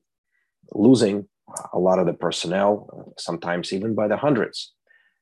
losing 0.72 1.28
a 1.74 1.78
lot 1.78 1.98
of 1.98 2.06
the 2.06 2.14
personnel, 2.14 3.12
sometimes 3.18 3.72
even 3.72 3.94
by 3.94 4.08
the 4.08 4.16
hundreds. 4.16 4.72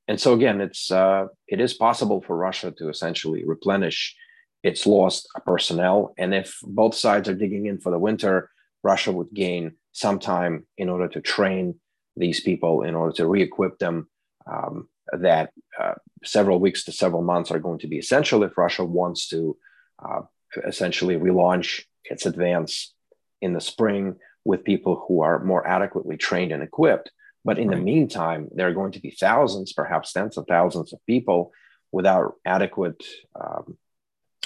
And 0.08 0.20
so 0.20 0.32
again, 0.32 0.60
it's 0.60 0.90
uh, 0.90 1.26
it 1.46 1.60
is 1.60 1.74
possible 1.74 2.22
for 2.22 2.36
Russia 2.36 2.72
to 2.78 2.88
essentially 2.88 3.44
replenish 3.44 4.16
its 4.62 4.86
lost 4.86 5.28
personnel. 5.46 6.14
And 6.18 6.34
if 6.34 6.58
both 6.62 6.94
sides 6.94 7.28
are 7.28 7.34
digging 7.34 7.66
in 7.66 7.78
for 7.78 7.90
the 7.90 7.98
winter, 7.98 8.50
Russia 8.82 9.12
would 9.12 9.32
gain 9.32 9.76
some 9.92 10.18
time 10.18 10.66
in 10.76 10.88
order 10.88 11.08
to 11.08 11.20
train 11.20 11.74
these 12.16 12.40
people, 12.40 12.82
in 12.82 12.94
order 12.94 13.12
to 13.16 13.26
re-equip 13.26 13.78
them. 13.78 14.08
Um, 14.46 14.88
that 15.12 15.52
uh, 15.80 15.94
several 16.24 16.58
weeks 16.58 16.84
to 16.84 16.92
several 16.92 17.22
months 17.22 17.50
are 17.50 17.58
going 17.58 17.78
to 17.78 17.86
be 17.86 17.98
essential 17.98 18.42
if 18.42 18.58
Russia 18.58 18.84
wants 18.84 19.28
to 19.28 19.56
uh, 20.04 20.20
essentially 20.66 21.16
relaunch 21.16 21.84
its 22.04 22.26
advance 22.26 22.94
in 23.40 23.52
the 23.52 23.60
spring 23.60 24.16
with 24.44 24.64
people 24.64 25.04
who 25.06 25.20
are 25.22 25.44
more 25.44 25.66
adequately 25.66 26.16
trained 26.16 26.52
and 26.52 26.62
equipped. 26.62 27.10
But 27.48 27.58
in 27.58 27.68
right. 27.68 27.78
the 27.78 27.82
meantime, 27.82 28.50
there 28.54 28.68
are 28.68 28.74
going 28.74 28.92
to 28.92 29.00
be 29.00 29.10
thousands, 29.10 29.72
perhaps 29.72 30.12
tens 30.12 30.36
of 30.36 30.44
thousands 30.46 30.92
of 30.92 30.98
people 31.06 31.50
without 31.90 32.34
adequate 32.44 33.02
um, 33.40 33.78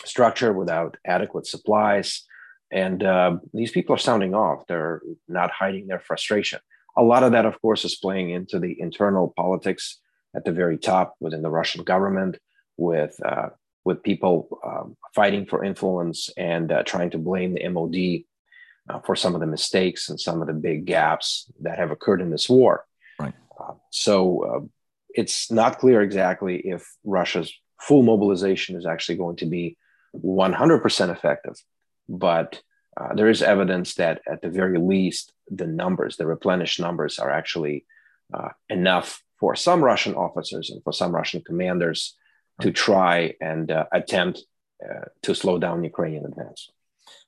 structure, 0.04 0.52
without 0.52 0.96
adequate 1.04 1.48
supplies. 1.48 2.22
And 2.70 3.02
uh, 3.02 3.38
these 3.52 3.72
people 3.72 3.96
are 3.96 3.98
sounding 3.98 4.36
off. 4.36 4.68
They're 4.68 5.02
not 5.26 5.50
hiding 5.50 5.88
their 5.88 5.98
frustration. 5.98 6.60
A 6.96 7.02
lot 7.02 7.24
of 7.24 7.32
that, 7.32 7.44
of 7.44 7.60
course, 7.60 7.84
is 7.84 7.96
playing 7.96 8.30
into 8.30 8.60
the 8.60 8.80
internal 8.80 9.34
politics 9.36 9.98
at 10.36 10.44
the 10.44 10.52
very 10.52 10.78
top 10.78 11.16
within 11.18 11.42
the 11.42 11.50
Russian 11.50 11.82
government, 11.82 12.38
with 12.76 13.18
uh, 13.24 13.48
with 13.84 14.04
people 14.04 14.60
um, 14.64 14.96
fighting 15.12 15.46
for 15.46 15.64
influence 15.64 16.30
and 16.36 16.70
uh, 16.70 16.84
trying 16.84 17.10
to 17.10 17.18
blame 17.18 17.54
the 17.54 17.66
MOD 17.66 17.98
uh, 18.88 19.00
for 19.00 19.16
some 19.16 19.34
of 19.34 19.40
the 19.40 19.46
mistakes 19.48 20.08
and 20.08 20.20
some 20.20 20.40
of 20.40 20.46
the 20.46 20.54
big 20.54 20.84
gaps 20.84 21.50
that 21.62 21.80
have 21.80 21.90
occurred 21.90 22.20
in 22.20 22.30
this 22.30 22.48
war. 22.48 22.86
Uh, 23.92 23.96
so 23.96 24.44
uh, 24.44 24.66
it's 25.14 25.50
not 25.50 25.78
clear 25.78 26.02
exactly 26.02 26.56
if 26.56 26.86
Russia's 27.04 27.52
full 27.80 28.02
mobilization 28.02 28.76
is 28.76 28.86
actually 28.86 29.18
going 29.18 29.36
to 29.36 29.46
be 29.46 29.76
100% 30.16 31.10
effective, 31.10 31.54
but 32.08 32.62
uh, 33.00 33.14
there 33.14 33.28
is 33.28 33.42
evidence 33.42 33.94
that 33.94 34.20
at 34.30 34.42
the 34.42 34.50
very 34.50 34.78
least, 34.78 35.32
the 35.50 35.66
numbers, 35.66 36.16
the 36.16 36.26
replenished 36.26 36.80
numbers, 36.80 37.18
are 37.18 37.30
actually 37.30 37.86
uh, 38.34 38.50
enough 38.68 39.22
for 39.38 39.56
some 39.56 39.82
Russian 39.82 40.14
officers 40.14 40.70
and 40.70 40.82
for 40.84 40.92
some 40.92 41.12
Russian 41.14 41.42
commanders 41.42 42.16
to 42.60 42.70
try 42.70 43.34
and 43.40 43.70
uh, 43.70 43.86
attempt 43.92 44.44
to 45.22 45.32
slow 45.32 45.58
down 45.58 45.84
Ukrainian 45.84 46.26
advance. 46.26 46.70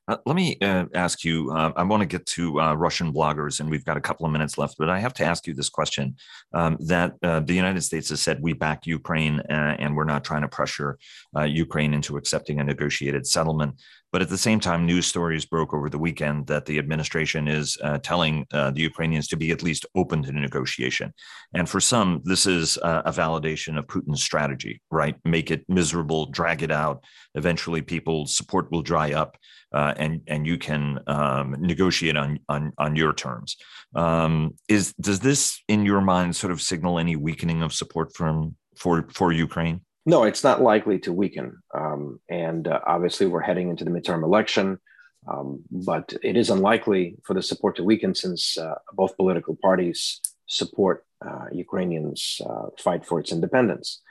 Uh, 0.07 0.19
let 0.27 0.37
me 0.37 0.59
uh, 0.61 0.85
ask 0.95 1.25
you. 1.25 1.51
Uh, 1.51 1.73
I 1.77 1.83
want 1.83 2.03
to 2.03 2.07
get 2.07 2.27
to 2.27 2.61
uh, 2.61 2.75
Russian 2.75 3.13
bloggers, 3.13 3.61
and 3.61 3.71
we've 3.71 3.85
got 3.85 3.97
a 3.97 4.03
couple 4.03 4.27
of 4.27 4.33
minutes 4.33 4.59
left. 4.59 4.77
But 4.79 4.91
I 4.91 4.99
have 4.99 5.15
to 5.15 5.25
ask 5.25 5.47
you 5.47 5.55
this 5.55 5.71
question: 5.71 6.17
um, 6.53 6.77
that 6.81 7.15
uh, 7.23 7.41
the 7.41 7.55
United 7.55 7.81
States 7.83 8.11
has 8.11 8.21
said 8.21 8.39
we 8.43 8.53
back 8.53 8.87
Ukraine, 8.87 9.41
uh, 9.41 9.77
and 9.79 9.97
we're 9.97 10.05
not 10.05 10.23
trying 10.23 10.43
to 10.43 10.49
pressure 10.49 10.99
Ukraine 11.47 11.95
into 11.95 12.17
accepting 12.17 12.61
a 12.61 12.65
negotiated 12.65 13.27
settlement. 13.27 13.81
But 14.15 14.23
at 14.23 14.29
the 14.29 14.39
same 14.39 14.61
time, 14.61 14.87
news 14.87 15.07
stories 15.07 15.45
broke 15.45 15.75
over 15.75 15.91
the 15.91 15.99
weekend 15.99 16.47
that 16.47 16.67
the 16.67 16.79
administration 16.79 17.49
is 17.49 17.77
uh, 17.83 17.99
telling 17.99 18.47
uh, 18.53 18.71
the 18.71 18.83
Ukrainians 18.83 19.27
to 19.27 19.37
be 19.37 19.51
at 19.51 19.61
least 19.61 19.87
open 19.97 20.23
to 20.23 20.31
negotiation. 20.31 21.13
And 21.53 21.69
for 21.69 21.81
some, 21.81 22.21
this 22.23 22.47
is 22.47 22.79
uh, 22.79 23.03
a 23.05 23.11
validation 23.11 23.77
of 23.77 23.89
Putin's 23.89 24.23
strategy, 24.23 24.81
right? 24.89 25.17
Make 25.25 25.51
it 25.51 25.65
miserable, 25.69 26.27
drag 26.27 26.63
it 26.63 26.71
out. 26.71 27.03
Eventually, 27.35 27.83
people's 27.83 28.37
support 28.37 28.71
will 28.71 28.83
dry 28.83 29.15
up, 29.15 29.37
uh, 29.73 29.95
and 29.97 30.21
and 30.29 30.47
you 30.47 30.59
can 30.59 31.01
um, 31.09 31.57
negotiate 31.59 32.17
on 32.17 32.39
on 32.49 32.73
on 32.79 32.95
your 32.95 33.15
terms. 33.15 33.57
Um, 33.97 34.55
is 34.69 34.95
does 35.01 35.19
this, 35.19 35.61
in 35.67 35.85
your 35.85 36.01
mind, 36.01 36.37
sort 36.37 36.53
of 36.53 36.63
signal 36.63 37.01
any 37.01 37.17
weakening 37.17 37.65
of 37.65 37.73
support 37.73 38.15
from 38.15 38.55
for 38.77 39.09
for 39.13 39.33
Ukraine? 39.33 39.81
No, 40.07 40.25
it's 40.25 40.45
not 40.45 40.63
likely 40.63 40.99
to 41.01 41.13
weaken. 41.13 41.63
Um, 41.75 42.21
and 42.29 42.69
uh, 42.69 42.81
obviously, 42.87 43.27
we're 43.27 43.41
heading 43.41 43.71
into 43.71 43.85
the 43.85 43.91
midterm 43.91 44.23
election, 44.23 44.79
um, 45.27 45.63
but 45.71 46.13
it 46.23 46.37
is 46.37 46.51
unlikely 46.51 47.17
for 47.25 47.33
the 47.33 47.43
support 47.43 47.77
to 47.77 47.85
weaken 47.85 48.15
since 48.15 48.59
uh, 48.59 48.75
both 48.93 49.17
political 49.17 49.57
parties 49.57 50.21
support 50.47 51.07
uh, 51.27 51.47
Ukrainians' 51.53 52.41
uh, 52.45 52.67
fight 52.79 53.07
for 53.07 53.19
its 53.19 53.33
independence. 53.33 54.03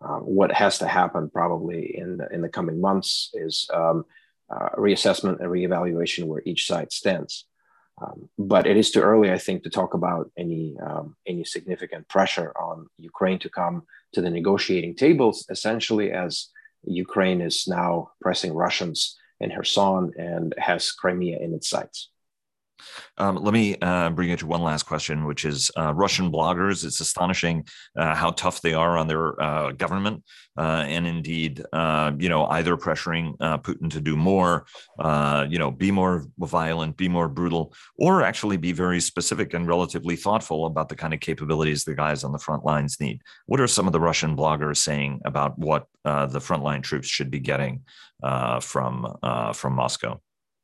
Uh, 0.00 0.18
what 0.18 0.52
has 0.52 0.78
to 0.78 0.86
happen 0.86 1.28
probably 1.28 1.96
in 1.96 2.18
the, 2.18 2.28
in 2.32 2.42
the 2.42 2.48
coming 2.48 2.80
months 2.80 3.30
is 3.34 3.68
um, 3.74 4.04
uh, 4.50 4.68
reassessment 4.76 5.40
and 5.40 5.50
reevaluation 5.50 6.24
where 6.24 6.42
each 6.46 6.66
side 6.66 6.92
stands. 6.92 7.46
Um, 8.00 8.28
but 8.38 8.66
it 8.66 8.76
is 8.76 8.90
too 8.90 9.00
early, 9.00 9.30
I 9.30 9.38
think, 9.38 9.62
to 9.62 9.70
talk 9.70 9.94
about 9.94 10.30
any 10.36 10.76
um, 10.82 11.16
any 11.26 11.44
significant 11.44 12.08
pressure 12.08 12.52
on 12.58 12.88
Ukraine 12.98 13.38
to 13.40 13.50
come 13.50 13.82
to 14.14 14.20
the 14.20 14.30
negotiating 14.30 14.96
tables. 14.96 15.46
Essentially, 15.50 16.10
as 16.10 16.48
Ukraine 16.84 17.40
is 17.40 17.66
now 17.68 18.12
pressing 18.20 18.54
Russians 18.54 19.18
in 19.40 19.50
Kherson 19.50 20.12
and 20.16 20.54
has 20.58 20.92
Crimea 20.92 21.38
in 21.38 21.54
its 21.54 21.68
sights. 21.68 22.10
Um, 23.18 23.36
let 23.36 23.52
me 23.52 23.76
uh, 23.82 24.10
bring 24.10 24.30
you 24.30 24.36
to 24.36 24.46
one 24.46 24.62
last 24.62 24.84
question, 24.84 25.24
which 25.24 25.44
is 25.44 25.70
uh, 25.76 25.92
Russian 25.94 26.32
bloggers. 26.32 26.84
It's 26.84 27.00
astonishing 27.00 27.66
uh, 27.96 28.14
how 28.14 28.30
tough 28.30 28.62
they 28.62 28.74
are 28.74 28.96
on 28.96 29.08
their 29.08 29.40
uh, 29.40 29.72
government, 29.72 30.24
uh, 30.58 30.84
and 30.86 31.06
indeed, 31.06 31.62
uh, 31.72 32.12
you 32.18 32.28
know, 32.28 32.46
either 32.46 32.76
pressuring 32.76 33.36
Putin 33.38 33.90
to 33.90 34.00
do 34.00 34.16
more, 34.16 34.66
you 35.48 35.58
know, 35.58 35.70
be 35.70 35.90
more 35.90 36.24
violent, 36.38 36.96
be 36.96 37.08
more 37.08 37.28
brutal, 37.28 37.74
or 37.98 38.22
actually 38.22 38.56
be 38.56 38.72
very 38.72 39.00
specific 39.00 39.54
and 39.54 39.66
relatively 39.66 40.16
thoughtful 40.16 40.66
about 40.66 40.88
the 40.88 40.96
kind 40.96 41.14
of 41.14 41.20
capabilities 41.20 41.84
the 41.84 41.94
guys 41.94 42.24
on 42.24 42.32
the 42.32 42.38
front 42.38 42.64
lines 42.64 42.98
need. 43.00 43.20
What 43.46 43.60
are 43.60 43.66
some 43.66 43.86
of 43.86 43.92
the 43.92 44.00
Russian 44.00 44.36
bloggers 44.36 44.78
saying 44.78 45.20
about 45.24 45.58
what 45.58 45.86
the 46.04 46.40
frontline 46.40 46.82
troops 46.82 47.08
should 47.08 47.30
be 47.30 47.40
getting 47.40 47.82
from 48.60 49.16
from 49.54 49.74
Moscow? 49.74 50.20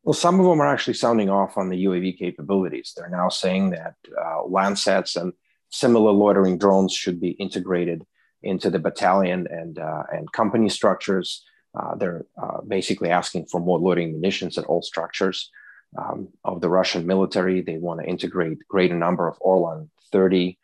Well, 0.07 0.15
some 0.15 0.39
of 0.39 0.47
them 0.47 0.61
are 0.61 0.73
actually 0.73 0.95
sounding 0.95 1.31
off 1.31 1.59
on 1.59 1.69
the 1.69 1.85
UAV 1.85 2.17
capabilities. 2.17 2.93
They're 2.97 3.09
now 3.09 3.29
saying 3.29 3.71
that 3.71 3.97
uh, 4.17 4.45
Lancets 4.45 5.17
and 5.17 5.33
similar 5.71 6.13
loitering 6.13 6.59
drones 6.59 6.95
should 6.95 7.21
be 7.21 7.31
integrated 7.31 8.07
into 8.41 8.71
the 8.71 8.79
battalion 8.79 9.49
and 9.51 9.81
uh, 9.81 10.05
and 10.13 10.31
company 10.31 10.69
structures. 10.69 11.45
Uh, 11.77 11.97
they're 11.97 12.25
uh, 12.41 12.61
basically 12.69 13.11
asking 13.11 13.47
for 13.47 13.61
more 13.61 13.81
loitering 13.81 14.13
munitions 14.13 14.57
at 14.57 14.65
all 14.67 14.81
structures 14.81 15.51
um, 15.99 16.29
of 16.45 16.61
the 16.61 16.69
Russian 16.69 17.05
military. 17.05 17.61
They 17.61 17.79
want 17.79 17.99
to 17.99 18.07
integrate 18.07 18.59
greater 18.69 18.95
number 18.95 19.27
of 19.27 19.37
Orlan 19.41 19.91
30 20.13 20.57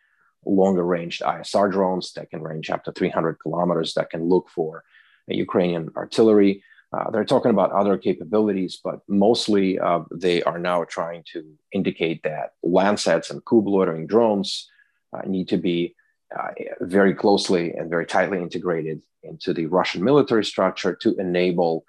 longer 0.46 0.86
ranged 0.86 1.20
ISR 1.20 1.68
drones 1.72 2.12
that 2.12 2.30
can 2.30 2.42
range 2.42 2.70
up 2.70 2.84
to 2.84 2.92
300 2.92 3.40
kilometers 3.42 3.94
that 3.94 4.10
can 4.10 4.28
look 4.28 4.48
for 4.48 4.84
Ukrainian 5.26 5.90
artillery. 5.96 6.62
Uh, 6.92 7.10
they're 7.10 7.24
talking 7.24 7.50
about 7.50 7.72
other 7.72 7.96
capabilities, 7.96 8.78
but 8.82 9.00
mostly 9.08 9.78
uh, 9.78 10.00
they 10.14 10.42
are 10.42 10.58
now 10.58 10.84
trying 10.84 11.24
to 11.32 11.42
indicate 11.72 12.22
that 12.22 12.52
Lancets 12.62 13.30
and 13.30 13.42
Kub 13.44 13.66
loitering 13.66 14.06
drones 14.06 14.68
uh, 15.12 15.22
need 15.26 15.48
to 15.48 15.56
be 15.56 15.94
uh, 16.38 16.48
very 16.80 17.14
closely 17.14 17.72
and 17.72 17.88
very 17.88 18.04
tightly 18.04 18.38
integrated 18.38 19.00
into 19.22 19.54
the 19.54 19.66
Russian 19.66 20.04
military 20.04 20.44
structure 20.44 20.94
to 20.96 21.16
enable 21.16 21.84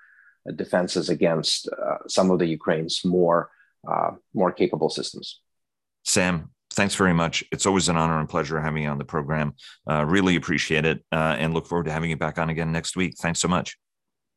defenses 0.55 1.10
against 1.10 1.67
uh, 1.69 1.98
some 2.07 2.31
of 2.31 2.39
the 2.39 2.45
Ukraine's 2.45 3.03
more 3.03 3.50
uh, 3.89 4.12
more 4.33 4.51
capable 4.51 4.89
systems. 4.89 5.41
Sam, 6.05 6.51
thanks 6.74 6.95
very 6.95 7.13
much. 7.13 7.43
It's 7.51 7.65
always 7.65 7.89
an 7.89 7.98
honor 7.98 8.19
and 8.19 8.29
pleasure 8.29 8.60
having 8.62 8.83
you 8.83 8.89
on 8.89 8.98
the 8.98 9.03
program. 9.03 9.55
really 9.88 10.38
appreciate 10.38 10.86
it, 10.86 11.03
and 11.12 11.53
look 11.53 11.67
forward 11.67 11.86
to 11.86 11.91
having 11.91 12.10
you 12.10 12.15
back 12.15 12.38
on 12.38 12.50
again 12.50 12.72
next 12.72 12.95
week. 12.95 13.15
Thanks 13.17 13.39
so 13.39 13.50
much. 13.50 13.77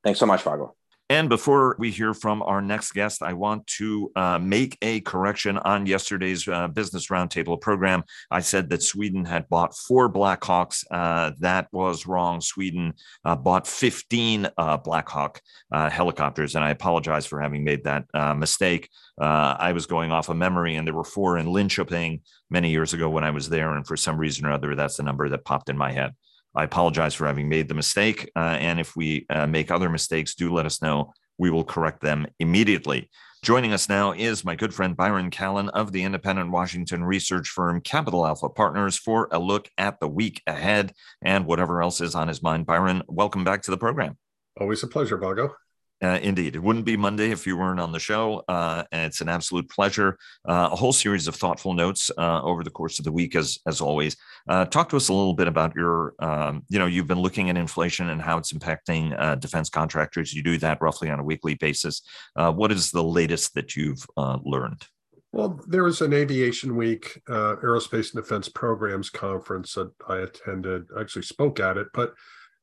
Thanks 0.07 0.21
so 0.21 0.27
much, 0.27 0.45
Vago. 0.45 0.77
And 1.11 1.29
before 1.29 1.75
we 1.81 1.91
hear 1.91 2.15
from 2.15 2.43
our 2.43 2.63
next 2.63 2.93
guest, 2.93 3.25
I 3.25 3.33
want 3.33 3.67
to 3.79 4.13
uh, 4.15 4.39
make 4.39 4.79
a 4.83 5.01
correction 5.01 5.59
on 5.59 5.85
yesterday's 5.87 6.47
uh, 6.47 6.69
Business 6.69 7.09
Roundtable 7.09 7.61
program. 7.61 8.05
I 8.31 8.39
said 8.39 8.71
that 8.71 8.85
Sweden 8.85 9.25
had 9.25 9.49
bought 9.49 9.77
four 9.77 10.09
Blackhawks. 10.09 10.85
Uh, 10.89 11.33
that 11.41 11.67
was 11.73 12.07
wrong. 12.07 12.41
Sweden 12.41 12.95
uh, 13.25 13.35
bought 13.35 13.67
15 13.67 14.49
uh, 14.57 14.77
Blackhawk 14.77 15.41
uh, 15.73 15.91
helicopters, 15.91 16.55
and 16.55 16.65
I 16.65 16.71
apologize 16.71 17.27
for 17.27 17.41
having 17.41 17.65
made 17.65 17.83
that 17.83 18.05
mistake. 18.37 18.89
I 19.19 19.73
was 19.73 19.87
going 19.87 20.13
off 20.13 20.29
of 20.29 20.37
memory, 20.37 20.77
and 20.77 20.87
there 20.87 20.95
were 20.95 21.03
four 21.03 21.37
in 21.37 21.47
Linköping 21.47 22.21
many 22.49 22.71
years 22.71 22.95
ago 22.95 23.11
when 23.11 23.25
I 23.25 23.31
was 23.31 23.49
there, 23.49 23.75
and 23.75 23.85
for 23.85 23.97
some 23.97 24.19
reason 24.19 24.47
or 24.47 24.53
other, 24.53 24.77
that's 24.77 24.99
the 24.99 25.03
number 25.03 25.29
that 25.29 25.45
popped 25.45 25.69
in 25.69 25.77
my 25.77 25.91
head. 25.91 26.15
I 26.57 26.65
apologize 26.65 27.15
for 27.15 27.27
having 27.27 27.49
made 27.49 27.69
the 27.69 27.75
mistake. 27.75 28.31
Uh, 28.35 28.57
and 28.59 28.81
if 28.81 28.97
we 28.97 29.27
uh, 29.29 29.47
make 29.47 29.71
other 29.71 29.91
mistakes, 29.91 30.35
do 30.35 30.53
let 30.53 30.67
us 30.67 30.81
know. 30.81 31.13
We 31.39 31.51
will 31.51 31.65
correct 31.65 32.01
them 32.01 32.27
immediately. 32.39 33.11
Joining 33.43 33.75
us 33.75 33.89
now 33.89 34.13
is 34.13 34.45
my 34.45 34.57
good 34.57 34.73
friend 34.73 34.97
Byron 34.97 35.31
Callan 35.31 35.69
of 35.69 35.93
the 35.93 36.03
independent 36.03 36.51
Washington 36.51 37.05
research 37.05 37.49
firm 37.49 37.81
Capital 37.83 38.27
Alpha 38.27 38.49
Partners 38.49 38.97
for 38.97 39.29
a 39.31 39.39
look 39.39 39.69
at 39.77 40.01
the 40.01 40.09
week 40.09 40.43
ahead 40.47 40.93
and 41.23 41.45
whatever 41.45 41.83
else 41.83 42.01
is 42.01 42.15
on 42.15 42.27
his 42.27 42.43
mind. 42.43 42.65
Byron, 42.65 43.03
welcome 43.07 43.45
back 43.45 43.63
to 43.63 43.71
the 43.71 43.77
program. 43.77 44.17
Always 44.59 44.83
a 44.83 44.89
pleasure, 44.89 45.19
Vago. 45.19 45.55
Uh, 46.03 46.19
indeed. 46.21 46.55
It 46.55 46.63
wouldn't 46.63 46.85
be 46.85 46.97
Monday 46.97 47.31
if 47.31 47.47
you 47.47 47.57
weren't 47.57 47.81
on 47.81 47.91
the 47.91 47.99
show. 47.99 48.45
Uh, 48.49 48.85
and 48.93 49.07
it's 49.07 49.23
an 49.23 49.31
absolute 49.31 49.71
pleasure. 49.71 50.19
Uh, 50.47 50.69
a 50.71 50.77
whole 50.77 50.93
series 50.93 51.27
of 51.27 51.35
thoughtful 51.35 51.73
notes 51.73 52.11
uh, 52.19 52.43
over 52.43 52.63
the 52.63 52.71
course 52.71 52.99
of 52.99 53.07
the 53.07 53.13
week, 53.13 53.35
as, 53.35 53.59
as 53.67 53.81
always. 53.81 54.15
Uh, 54.47 54.67
talk 54.67 54.91
to 54.91 54.97
us 54.97 55.09
a 55.09 55.15
little 55.15 55.33
bit 55.33 55.49
about 55.49 55.75
your, 55.75 56.15
um, 56.19 56.63
you 56.69 56.79
know, 56.79 56.85
you've 56.85 57.07
been 57.07 57.21
looking 57.21 57.49
at 57.49 57.57
inflation 57.57 58.11
and 58.11 58.21
how 58.21 58.37
it's 58.37 58.53
impacting 58.53 59.19
uh, 59.19 59.37
defense 59.37 59.71
contractors. 59.71 60.35
You 60.35 60.43
do 60.43 60.59
that 60.59 60.83
roughly 60.83 61.09
on 61.09 61.19
a 61.19 61.25
weekly 61.25 61.55
basis. 61.55 62.03
what 62.35 62.71
is 62.71 62.91
the 62.91 63.03
latest 63.03 63.55
that 63.55 63.75
you've 63.75 64.07
learned? 64.17 64.85
Well, 65.33 65.61
there 65.67 65.85
was 65.85 66.03
an 66.03 66.13
Aviation 66.13 66.77
Week 66.77 67.21
Aerospace 67.29 68.15
and 68.15 68.23
Defense 68.23 68.51
Programs 68.51 69.09
Conference 69.09 69.75
that 69.75 69.91
I 70.09 70.19
attended, 70.19 70.89
I 70.95 71.01
actually 71.01 71.23
spoke 71.23 71.59
at 71.59 71.79
it, 71.79 71.89
but 71.95 72.13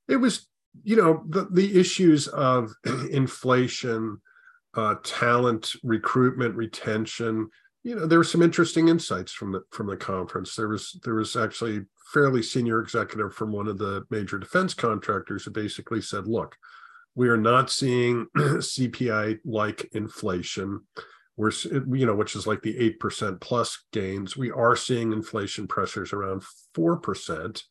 it 0.08 0.18
was 0.18 0.48
you 0.84 0.96
know 0.96 1.24
the, 1.30 1.48
the 1.52 1.80
issues 1.80 2.28
of 2.28 2.72
inflation 3.12 4.20
uh, 4.76 4.96
talent 5.04 5.74
recruitment 5.84 6.56
retention 6.56 7.50
you 7.84 7.96
know 7.96 8.08
there 8.08 8.18
were 8.18 8.24
some 8.24 8.42
interesting 8.42 8.88
insights 8.88 9.32
from 9.32 9.52
the 9.52 9.62
from 9.72 9.88
the 9.88 9.98
conference. 9.98 10.56
There 10.56 10.70
was 10.70 11.00
there 11.04 11.16
was 11.16 11.36
actually 11.36 11.82
fairly 12.14 12.42
senior 12.42 12.80
executive 12.80 13.34
from 13.34 13.52
one 13.52 13.68
of 13.68 13.78
the 13.78 14.04
major 14.10 14.40
defense 14.40 14.74
contractors 14.74 15.44
who 15.44 15.52
basically 15.52 16.02
said 16.02 16.28
look 16.28 16.56
we 17.16 17.30
are 17.30 17.38
not 17.38 17.70
seeing 17.70 18.28
cpi 18.38 19.40
like 19.46 19.90
inflation. 19.94 20.82
We're 21.36 21.52
you 21.92 22.06
know 22.06 22.16
which 22.16 22.36
is 22.36 22.48
like 22.48 22.62
the 22.62 22.96
8% 23.02 23.42
plus 23.42 23.86
gains. 23.92 24.38
We 24.38 24.52
are 24.52 24.76
seeing 24.76 25.12
inflation 25.12 25.68
pressures 25.68 26.14
around 26.14 26.44
4% 26.78 27.62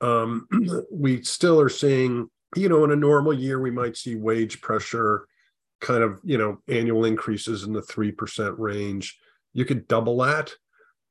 um, 0.00 0.48
we 0.92 1.22
still 1.22 1.60
are 1.60 1.68
seeing 1.68 2.30
you 2.56 2.68
know, 2.68 2.84
in 2.84 2.90
a 2.90 2.96
normal 2.96 3.32
year, 3.32 3.60
we 3.60 3.70
might 3.70 3.96
see 3.96 4.16
wage 4.16 4.60
pressure 4.60 5.26
kind 5.80 6.02
of, 6.02 6.20
you 6.24 6.38
know, 6.38 6.58
annual 6.68 7.04
increases 7.04 7.64
in 7.64 7.72
the 7.72 7.82
3% 7.82 8.54
range. 8.58 9.18
You 9.52 9.64
could 9.64 9.86
double 9.86 10.18
that 10.18 10.52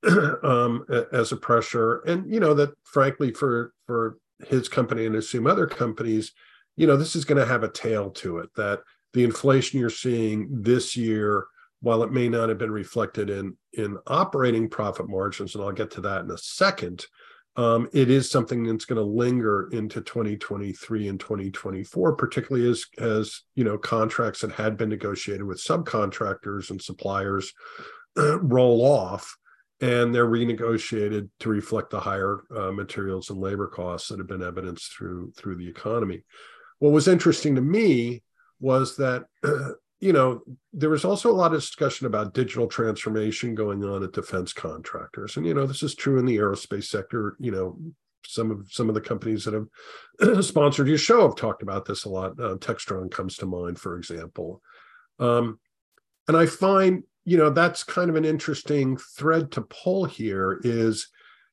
um, 0.44 0.86
as 1.12 1.32
a 1.32 1.38
pressure. 1.38 2.00
And, 2.02 2.32
you 2.32 2.40
know, 2.40 2.54
that 2.56 2.72
frankly, 2.84 3.32
for, 3.32 3.74
for 3.86 4.18
his 4.48 4.68
company 4.68 5.06
and 5.06 5.16
assume 5.16 5.48
other 5.48 5.68
companies, 5.68 6.34
you 6.76 6.88
know, 6.88 6.98
this 6.98 7.16
is 7.16 7.26
going 7.26 7.40
to 7.40 7.48
have 7.48 7.64
a 7.64 7.70
tail 7.70 8.10
to 8.10 8.40
it 8.40 8.50
that 8.56 8.82
the 9.14 9.24
inflation 9.24 9.80
you're 9.80 9.90
seeing 9.90 10.48
this 10.50 10.98
year, 10.98 11.46
while 11.82 12.02
it 12.02 12.12
may 12.12 12.28
not 12.28 12.50
have 12.50 12.58
been 12.58 12.72
reflected 12.72 13.30
in, 13.30 13.56
in 13.74 13.98
operating 14.08 14.70
profit 14.70 15.08
margins, 15.08 15.54
and 15.54 15.64
I'll 15.64 15.72
get 15.72 15.92
to 15.92 16.02
that 16.02 16.22
in 16.22 16.32
a 16.32 16.38
second, 16.38 17.06
um, 17.56 17.88
it 17.94 18.10
is 18.10 18.32
something 18.32 18.64
that's 18.64 18.86
going 18.86 18.98
to 18.98 19.04
linger 19.04 19.70
into 19.72 20.02
2023 20.02 21.08
and 21.08 21.20
2024, 21.20 22.16
particularly 22.16 22.70
as 22.70 22.86
as 22.98 23.42
you 23.56 23.64
know 23.64 23.78
contracts 23.78 24.42
that 24.42 24.52
had 24.52 24.76
been 24.76 24.90
negotiated 24.90 25.44
with 25.44 25.64
subcontractors 25.64 26.72
and 26.72 26.82
suppliers 26.82 27.54
roll 28.16 28.82
off, 28.82 29.38
and 29.82 30.14
they're 30.14 30.28
renegotiated 30.28 31.30
to 31.42 31.50
reflect 31.50 31.92
the 31.92 32.00
higher 32.00 32.42
uh, 32.56 32.72
materials 32.72 33.30
and 33.30 33.40
labor 33.40 33.68
costs 33.68 34.10
that 34.10 34.18
have 34.18 34.28
been 34.28 34.44
evidenced 34.44 34.92
through 34.92 35.32
through 35.38 35.56
the 35.56 35.70
economy. 35.70 36.24
What 36.80 36.92
was 36.92 37.08
interesting 37.08 37.54
to 37.56 37.62
me 37.62 38.24
was 38.60 38.98
that 38.98 39.26
you 40.04 40.12
know, 40.12 40.42
there 40.74 40.90
was 40.90 41.06
also 41.06 41.32
a 41.32 41.34
lot 41.34 41.54
of 41.54 41.62
discussion 41.62 42.08
about 42.08 42.34
digital 42.34 42.68
transformation 42.68 43.56
going 43.56 43.86
on 43.86 44.04
at 44.04 44.12
defense 44.12 44.52
contractors. 44.52 45.38
And, 45.38 45.46
you 45.46 45.54
know, 45.54 45.66
this 45.66 45.82
is 45.82 45.96
true 45.96 46.20
in 46.20 46.26
the 46.26 46.36
aerospace 46.36 46.88
sector. 46.88 47.38
You 47.40 47.52
know, 47.52 47.78
some 48.26 48.52
of 48.52 48.68
some 48.70 48.90
of 48.90 48.96
the 48.96 49.02
companies 49.02 49.46
that 49.46 49.54
have 50.20 50.46
sponsored 50.46 50.90
your 50.90 50.98
show 50.98 51.22
have 51.22 51.38
talked 51.38 51.64
about 51.64 51.86
this 51.86 52.04
a 52.04 52.10
lot. 52.10 52.32
Uh, 52.32 52.58
Textron 52.58 53.10
comes 53.10 53.38
to 53.38 53.46
mind, 53.46 53.80
for 53.80 53.96
example. 53.96 54.62
Um, 55.20 55.58
and 56.28 56.36
I 56.36 56.48
find, 56.48 57.04
you 57.24 57.38
know, 57.38 57.50
that's 57.50 57.86
kind 57.86 58.10
of 58.10 58.18
an 58.18 58.26
interesting 58.26 58.98
thread 58.98 59.54
to 59.54 59.62
pull 59.62 60.04
here 60.04 60.60
is 60.66 61.08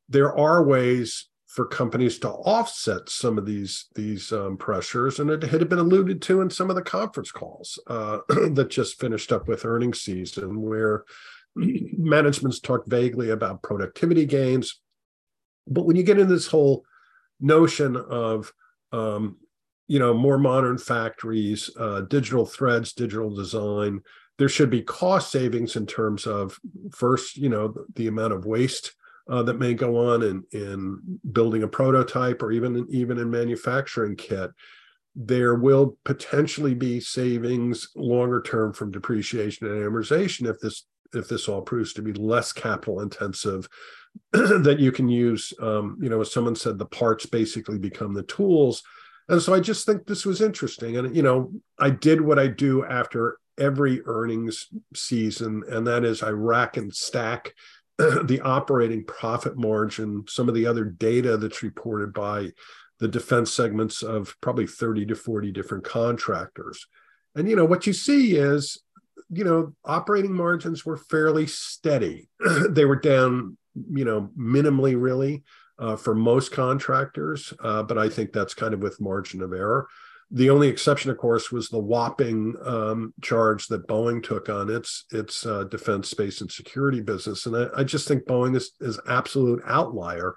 there 0.08 0.36
are 0.36 0.64
ways 0.64 1.28
for 1.50 1.66
companies 1.66 2.20
to 2.20 2.28
offset 2.28 3.08
some 3.08 3.36
of 3.36 3.44
these 3.44 3.86
these 3.96 4.30
um, 4.32 4.56
pressures, 4.56 5.18
and 5.18 5.30
it 5.30 5.42
had 5.42 5.68
been 5.68 5.80
alluded 5.80 6.22
to 6.22 6.40
in 6.40 6.48
some 6.48 6.70
of 6.70 6.76
the 6.76 6.82
conference 6.82 7.32
calls 7.32 7.78
uh, 7.88 8.18
that 8.28 8.68
just 8.70 9.00
finished 9.00 9.32
up 9.32 9.48
with 9.48 9.64
earnings 9.64 10.00
season, 10.00 10.62
where 10.62 11.04
management's 11.56 12.60
talked 12.60 12.88
vaguely 12.88 13.30
about 13.30 13.64
productivity 13.64 14.24
gains, 14.26 14.80
but 15.66 15.86
when 15.86 15.96
you 15.96 16.04
get 16.04 16.20
into 16.20 16.32
this 16.32 16.46
whole 16.46 16.84
notion 17.40 17.96
of 17.96 18.52
um, 18.92 19.36
you 19.88 19.98
know 19.98 20.14
more 20.14 20.38
modern 20.38 20.78
factories, 20.78 21.68
uh, 21.78 22.02
digital 22.02 22.46
threads, 22.46 22.92
digital 22.92 23.34
design, 23.34 24.02
there 24.38 24.48
should 24.48 24.70
be 24.70 24.82
cost 24.82 25.32
savings 25.32 25.74
in 25.74 25.84
terms 25.84 26.26
of 26.28 26.60
first, 26.92 27.36
you 27.36 27.48
know, 27.48 27.74
the 27.96 28.06
amount 28.06 28.32
of 28.34 28.46
waste 28.46 28.94
uh, 29.30 29.42
that 29.42 29.58
may 29.58 29.72
go 29.72 30.12
on 30.12 30.22
in, 30.22 30.44
in 30.52 31.20
building 31.32 31.62
a 31.62 31.68
prototype 31.68 32.42
or 32.42 32.52
even 32.52 32.86
even 32.90 33.18
in 33.18 33.30
manufacturing 33.30 34.16
kit 34.16 34.50
there 35.16 35.56
will 35.56 35.96
potentially 36.04 36.74
be 36.74 37.00
savings 37.00 37.88
longer 37.96 38.40
term 38.42 38.72
from 38.72 38.90
depreciation 38.90 39.66
and 39.66 39.76
amortization 39.76 40.48
if 40.48 40.58
this 40.60 40.86
if 41.14 41.28
this 41.28 41.48
all 41.48 41.62
proves 41.62 41.92
to 41.92 42.02
be 42.02 42.12
less 42.12 42.52
capital 42.52 43.00
intensive 43.00 43.68
that 44.32 44.78
you 44.78 44.92
can 44.92 45.08
use 45.08 45.52
um, 45.60 45.98
you 46.00 46.08
know 46.08 46.20
as 46.20 46.32
someone 46.32 46.56
said 46.56 46.78
the 46.78 46.86
parts 46.86 47.26
basically 47.26 47.78
become 47.78 48.14
the 48.14 48.22
tools. 48.24 48.82
And 49.28 49.40
so 49.40 49.54
i 49.54 49.60
just 49.60 49.86
think 49.86 50.06
this 50.06 50.26
was 50.26 50.40
interesting. 50.40 50.96
And 50.96 51.14
you 51.14 51.22
know 51.22 51.52
i 51.78 51.90
did 51.90 52.20
what 52.20 52.38
i 52.38 52.46
do 52.46 52.84
after 52.84 53.38
every 53.58 54.00
earnings 54.06 54.68
season 54.94 55.62
and 55.68 55.86
that 55.86 56.04
is 56.04 56.22
i 56.22 56.30
rack 56.30 56.76
and 56.78 56.94
stack 56.94 57.52
the 58.24 58.40
operating 58.42 59.04
profit 59.04 59.56
margin, 59.56 60.24
some 60.28 60.48
of 60.48 60.54
the 60.54 60.66
other 60.66 60.84
data 60.84 61.36
that's 61.36 61.62
reported 61.62 62.12
by 62.12 62.50
the 62.98 63.08
defense 63.08 63.52
segments 63.52 64.02
of 64.02 64.34
probably 64.40 64.66
30 64.66 65.06
to 65.06 65.14
40 65.14 65.52
different 65.52 65.84
contractors. 65.84 66.86
And 67.34 67.48
you 67.48 67.56
know 67.56 67.64
what 67.64 67.86
you 67.86 67.92
see 67.92 68.36
is 68.36 68.78
you 69.30 69.44
know 69.44 69.74
operating 69.84 70.32
margins 70.32 70.84
were 70.84 70.96
fairly 70.96 71.46
steady. 71.46 72.28
they 72.68 72.84
were 72.84 72.96
down 72.96 73.56
you 73.92 74.04
know 74.04 74.30
minimally 74.36 75.00
really 75.00 75.44
uh, 75.78 75.96
for 75.96 76.14
most 76.14 76.52
contractors, 76.52 77.52
uh, 77.62 77.82
but 77.82 77.98
I 77.98 78.08
think 78.08 78.32
that's 78.32 78.54
kind 78.54 78.74
of 78.74 78.80
with 78.80 79.00
margin 79.00 79.42
of 79.42 79.52
error. 79.52 79.86
The 80.32 80.50
only 80.50 80.68
exception, 80.68 81.10
of 81.10 81.18
course, 81.18 81.50
was 81.50 81.68
the 81.68 81.80
whopping 81.80 82.54
um, 82.64 83.12
charge 83.20 83.66
that 83.66 83.88
Boeing 83.88 84.22
took 84.22 84.48
on 84.48 84.70
its 84.70 85.04
its 85.10 85.44
uh, 85.44 85.64
defense, 85.64 86.08
space, 86.08 86.40
and 86.40 86.50
security 86.50 87.00
business, 87.00 87.46
and 87.46 87.56
I, 87.56 87.66
I 87.78 87.84
just 87.84 88.06
think 88.06 88.26
Boeing 88.26 88.54
is 88.54 88.72
is 88.80 89.00
absolute 89.08 89.60
outlier 89.66 90.36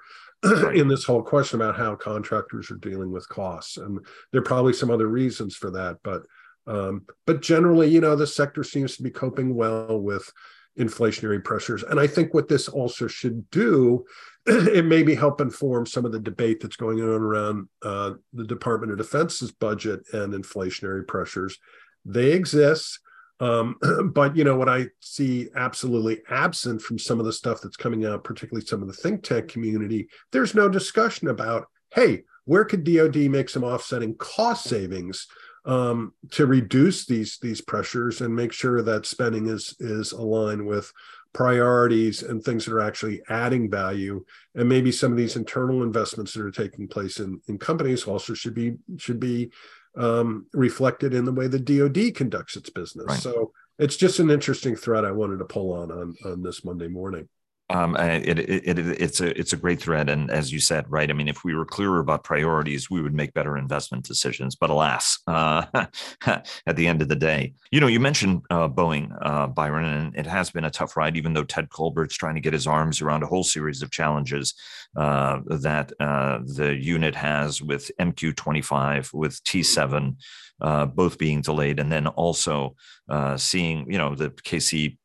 in 0.74 0.88
this 0.88 1.04
whole 1.04 1.22
question 1.22 1.62
about 1.62 1.78
how 1.78 1.96
contractors 1.96 2.72
are 2.72 2.78
dealing 2.78 3.12
with 3.12 3.30
costs, 3.30 3.78
and 3.78 4.00
there 4.32 4.42
are 4.42 4.46
probably 4.46 4.74
some 4.74 4.90
other 4.90 5.08
reasons 5.08 5.56
for 5.56 5.70
that, 5.72 5.98
but 6.04 6.24
um, 6.66 7.04
but 7.28 7.42
generally, 7.42 7.90
you 7.90 8.02
know, 8.02 8.16
the 8.16 8.26
sector 8.26 8.64
seems 8.64 8.98
to 8.98 9.04
be 9.04 9.12
coping 9.12 9.54
well 9.54 10.00
with 10.00 10.32
inflationary 10.80 11.44
pressures, 11.44 11.84
and 11.84 12.00
I 12.00 12.08
think 12.08 12.34
what 12.34 12.48
this 12.48 12.68
also 12.68 13.06
should 13.06 13.48
do 13.52 14.06
it 14.46 14.86
maybe 14.86 15.16
help 15.16 15.40
inform 15.42 15.86
some 15.86 16.06
of 16.06 16.12
the 16.12 16.20
debate 16.20 16.60
that's 16.60 16.76
going 16.76 17.00
on 17.02 17.22
around 17.22 17.68
uh, 17.82 18.12
the 18.34 18.44
Department 18.44 18.92
of 18.92 18.98
Defense's 18.98 19.52
budget 19.52 20.02
and 20.14 20.34
inflationary 20.34 21.08
pressures. 21.08 21.58
They 22.06 22.32
exist. 22.34 23.00
Um, 23.40 23.78
but 24.14 24.36
you 24.36 24.44
know 24.44 24.56
what 24.56 24.70
I 24.70 24.88
see 25.00 25.50
absolutely 25.56 26.22
absent 26.30 26.82
from 26.82 27.00
some 27.00 27.20
of 27.20 27.26
the 27.26 27.34
stuff 27.34 27.62
that's 27.62 27.78
coming 27.78 28.06
out, 28.06 28.24
particularly 28.24 28.66
some 28.66 28.82
of 28.82 28.88
the 28.88 28.94
think 28.94 29.24
tank 29.24 29.48
community, 29.48 30.08
there's 30.32 30.56
no 30.56 30.70
discussion 30.70 31.30
about, 31.30 31.68
hey, 31.94 32.24
where 32.46 32.66
could 32.66 32.84
DoD 32.84 33.16
make 33.16 33.50
some 33.50 33.64
offsetting 33.64 34.16
cost 34.16 34.66
savings 34.66 35.28
um, 35.66 36.14
to 36.32 36.46
reduce 36.46 37.06
these 37.06 37.38
these 37.42 37.62
pressures 37.62 38.22
and 38.22 38.36
make 38.36 38.52
sure 38.52 38.82
that 38.82 39.06
spending 39.06 39.48
is 39.48 39.76
is 39.80 40.12
aligned 40.12 40.66
with 40.66 40.92
priorities 41.34 42.22
and 42.24 42.44
things 42.44 42.66
that 42.66 42.74
are 42.74 42.82
actually 42.82 43.22
adding 43.28 43.70
value 43.70 44.24
and 44.56 44.70
maybe 44.70 44.92
some 44.92 45.12
of 45.12 45.18
these 45.18 45.36
internal 45.36 45.82
investments 45.82 46.34
that 46.34 46.44
are 46.44 46.52
taking 46.52 46.88
place 46.88 47.20
in, 47.20 47.42
in 47.48 47.58
companies 47.58 48.04
also 48.04 48.34
should 48.34 48.54
be 48.54 48.76
should 48.98 49.20
be 49.20 49.52
um, 49.98 50.46
reflected 50.54 51.14
in 51.14 51.26
the 51.26 51.32
way 51.32 51.48
the 51.48 51.60
DoD 51.60 52.16
conducts 52.16 52.56
its 52.56 52.70
business. 52.70 53.06
Right. 53.08 53.20
So 53.20 53.52
it's 53.80 53.98
just 53.98 54.20
an 54.20 54.30
interesting 54.30 54.76
thread 54.76 55.06
I 55.06 55.12
wanted 55.12 55.40
to 55.40 55.46
pull 55.46 55.74
on 55.74 55.92
on 55.92 56.16
on 56.26 56.44
this 56.44 56.64
Monday 56.64 56.88
morning. 56.88 57.28
Um, 57.70 57.96
it, 57.96 58.40
it, 58.40 58.78
it, 58.78 58.80
it's 58.80 59.22
a 59.22 59.38
it's 59.40 59.54
a 59.54 59.58
great 59.58 59.82
thread, 59.82 60.10
and 60.10 60.30
as 60.30 60.52
you 60.52 60.60
said, 60.60 60.86
right? 60.90 61.10
I 61.10 61.14
mean, 61.14 61.30
if 61.30 61.44
we 61.44 61.56
were 61.56 61.66
clearer 61.66 62.00
about 62.00 62.24
priorities, 62.24 62.90
we 62.90 63.02
would 63.02 63.14
make 63.14 63.34
better 63.34 63.58
investment 63.58 64.06
decisions. 64.06 64.56
But 64.56 64.70
alas, 64.70 65.18
uh, 65.28 65.66
at 66.26 66.76
the 66.76 66.88
end 66.88 67.02
of 67.02 67.08
the 67.08 67.16
day, 67.16 67.54
you 67.72 67.80
know, 67.80 67.88
you 67.88 68.02
mentioned 68.02 68.44
uh, 68.50 68.68
Boeing, 68.68 69.16
uh, 69.22 69.48
Byron, 69.48 69.86
and 69.86 70.16
it 70.16 70.28
has 70.28 70.52
been 70.52 70.66
a 70.66 70.70
tough 70.70 70.98
ride. 70.98 71.16
Even 71.16 71.34
though 71.34 71.46
Ted 71.46 71.70
Colbert's 71.70 72.18
trying 72.18 72.36
to 72.36 72.42
get 72.42 72.54
his 72.54 72.68
arms 72.68 73.02
around 73.02 73.24
a 73.24 73.28
whole 73.28 73.44
series 73.44 73.82
of 73.82 73.92
challenges 73.92 74.54
uh, 74.96 75.40
that 75.48 75.94
uh, 76.00 76.40
the 76.46 76.76
unit 76.80 77.16
has 77.16 77.62
with 77.62 77.90
MQ-25, 78.00 79.14
with 79.14 79.44
T7, 79.46 80.16
uh, 80.62 80.86
both 80.86 81.18
being 81.18 81.42
delayed, 81.42 81.80
and 81.80 81.92
then 81.92 82.08
also 82.08 82.76
uh, 83.10 83.38
seeing, 83.38 83.92
you 83.92 83.98
know, 83.98 84.16
the 84.16 84.30
KC 84.30 84.98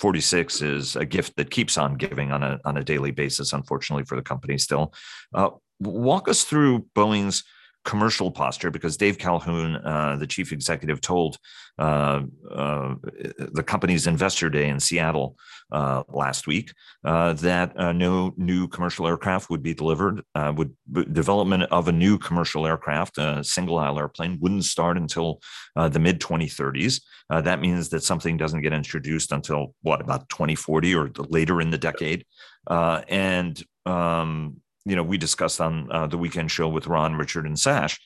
46 0.00 0.62
is 0.62 0.96
a 0.96 1.04
gift 1.04 1.36
that 1.36 1.50
keeps 1.50 1.76
on 1.76 1.94
giving 1.94 2.32
on 2.32 2.42
a, 2.42 2.58
on 2.64 2.78
a 2.78 2.84
daily 2.84 3.10
basis, 3.10 3.52
unfortunately, 3.52 4.04
for 4.04 4.16
the 4.16 4.22
company 4.22 4.56
still. 4.56 4.94
Uh, 5.34 5.50
walk 5.78 6.28
us 6.28 6.42
through 6.42 6.86
Boeing's 6.96 7.44
commercial 7.84 8.30
posture 8.30 8.70
because 8.70 8.96
Dave 8.96 9.18
Calhoun, 9.18 9.76
uh, 9.76 10.16
the 10.16 10.26
chief 10.26 10.52
executive, 10.52 11.00
told 11.00 11.38
uh, 11.78 12.22
uh, 12.54 12.94
the 13.38 13.62
company's 13.66 14.06
investor 14.06 14.50
day 14.50 14.68
in 14.68 14.78
Seattle 14.78 15.36
uh, 15.72 16.02
last 16.08 16.46
week 16.46 16.72
uh, 17.04 17.32
that 17.34 17.78
uh, 17.78 17.92
no 17.92 18.34
new 18.36 18.68
commercial 18.68 19.06
aircraft 19.06 19.48
would 19.48 19.62
be 19.62 19.72
delivered. 19.72 20.22
would 20.34 20.74
development 21.12 21.62
of 21.64 21.88
a 21.88 21.92
new 21.92 22.18
commercial 22.18 22.66
aircraft, 22.66 23.16
a 23.18 23.42
single 23.42 23.78
aisle 23.78 23.98
airplane, 23.98 24.38
wouldn't 24.40 24.64
start 24.64 24.96
until 24.98 25.40
the 25.76 25.98
mid 25.98 26.20
2030s. 26.20 27.00
that 27.30 27.60
means 27.60 27.88
that 27.88 28.02
something 28.02 28.36
doesn't 28.36 28.62
get 28.62 28.74
introduced 28.74 29.32
until 29.32 29.74
what 29.82 30.00
about 30.00 30.28
2040 30.28 30.94
or 30.94 31.10
later 31.28 31.60
in 31.60 31.70
the 31.70 31.78
decade, 31.78 32.26
and 32.68 33.64
um, 33.86 34.60
you 34.84 34.96
know, 34.96 35.02
we 35.02 35.18
discussed 35.18 35.60
on 35.60 35.90
uh, 35.90 36.06
the 36.06 36.18
weekend 36.18 36.50
show 36.50 36.68
with 36.68 36.86
Ron, 36.86 37.14
Richard, 37.14 37.46
and 37.46 37.58
Sash 37.58 37.98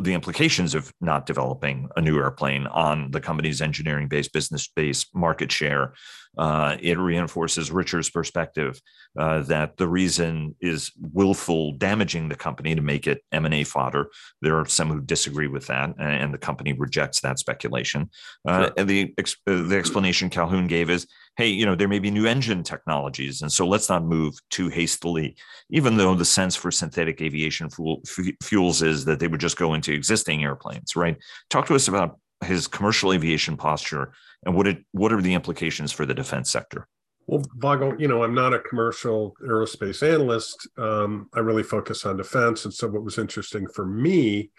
the 0.00 0.14
implications 0.14 0.74
of 0.74 0.92
not 1.00 1.26
developing 1.26 1.88
a 1.96 2.00
new 2.00 2.18
airplane 2.18 2.66
on 2.68 3.10
the 3.10 3.20
company's 3.20 3.60
engineering 3.60 4.08
based 4.08 4.32
business 4.32 4.68
based 4.74 5.14
market 5.14 5.52
share. 5.52 5.92
Uh, 6.36 6.76
it 6.80 6.98
reinforces 6.98 7.70
Richard's 7.70 8.10
perspective 8.10 8.80
uh, 9.18 9.40
that 9.42 9.76
the 9.76 9.88
reason 9.88 10.54
is 10.60 10.92
willful 11.12 11.72
damaging 11.72 12.28
the 12.28 12.36
company 12.36 12.74
to 12.74 12.82
make 12.82 13.06
it 13.06 13.22
M&A 13.32 13.64
fodder. 13.64 14.08
There 14.42 14.58
are 14.58 14.66
some 14.66 14.88
who 14.88 15.00
disagree 15.00 15.48
with 15.48 15.66
that, 15.68 15.94
and 15.98 16.32
the 16.32 16.38
company 16.38 16.72
rejects 16.72 17.20
that 17.20 17.38
speculation. 17.38 18.10
Uh, 18.46 18.64
sure. 18.64 18.72
And 18.76 18.88
the, 18.88 19.14
uh, 19.18 19.62
the 19.62 19.76
explanation 19.76 20.30
Calhoun 20.30 20.66
gave 20.66 20.90
is 20.90 21.06
hey, 21.36 21.48
you 21.48 21.66
know, 21.66 21.74
there 21.74 21.88
may 21.88 21.98
be 21.98 22.10
new 22.10 22.26
engine 22.26 22.62
technologies. 22.62 23.42
And 23.42 23.52
so 23.52 23.66
let's 23.66 23.88
not 23.88 24.04
move 24.04 24.34
too 24.50 24.68
hastily, 24.68 25.36
even 25.70 25.96
though 25.96 26.14
the 26.14 26.24
sense 26.24 26.56
for 26.56 26.70
synthetic 26.70 27.20
aviation 27.20 27.68
fuel, 27.68 28.02
fuels 28.42 28.82
is 28.82 29.04
that 29.04 29.20
they 29.20 29.28
would 29.28 29.40
just 29.40 29.58
go 29.58 29.74
into 29.74 29.92
existing 29.92 30.42
airplanes, 30.42 30.96
right? 30.96 31.16
Talk 31.50 31.66
to 31.66 31.74
us 31.74 31.88
about 31.88 32.18
his 32.46 32.66
commercial 32.66 33.12
aviation 33.12 33.56
posture 33.56 34.12
and 34.44 34.54
what 34.54 34.66
it 34.66 34.84
what 34.92 35.12
are 35.12 35.22
the 35.22 35.34
implications 35.34 35.92
for 35.92 36.06
the 36.06 36.14
defense 36.14 36.50
sector? 36.50 36.88
Well, 37.26 37.42
Vago, 37.56 37.96
you 37.98 38.06
know, 38.06 38.22
I'm 38.22 38.34
not 38.34 38.54
a 38.54 38.60
commercial 38.60 39.34
aerospace 39.42 40.02
analyst. 40.02 40.68
Um, 40.78 41.28
I 41.34 41.40
really 41.40 41.64
focus 41.64 42.06
on 42.06 42.16
defense. 42.16 42.64
And 42.64 42.72
so 42.72 42.86
what 42.88 43.02
was 43.02 43.18
interesting 43.18 43.66
for 43.66 43.84
me 43.84 44.50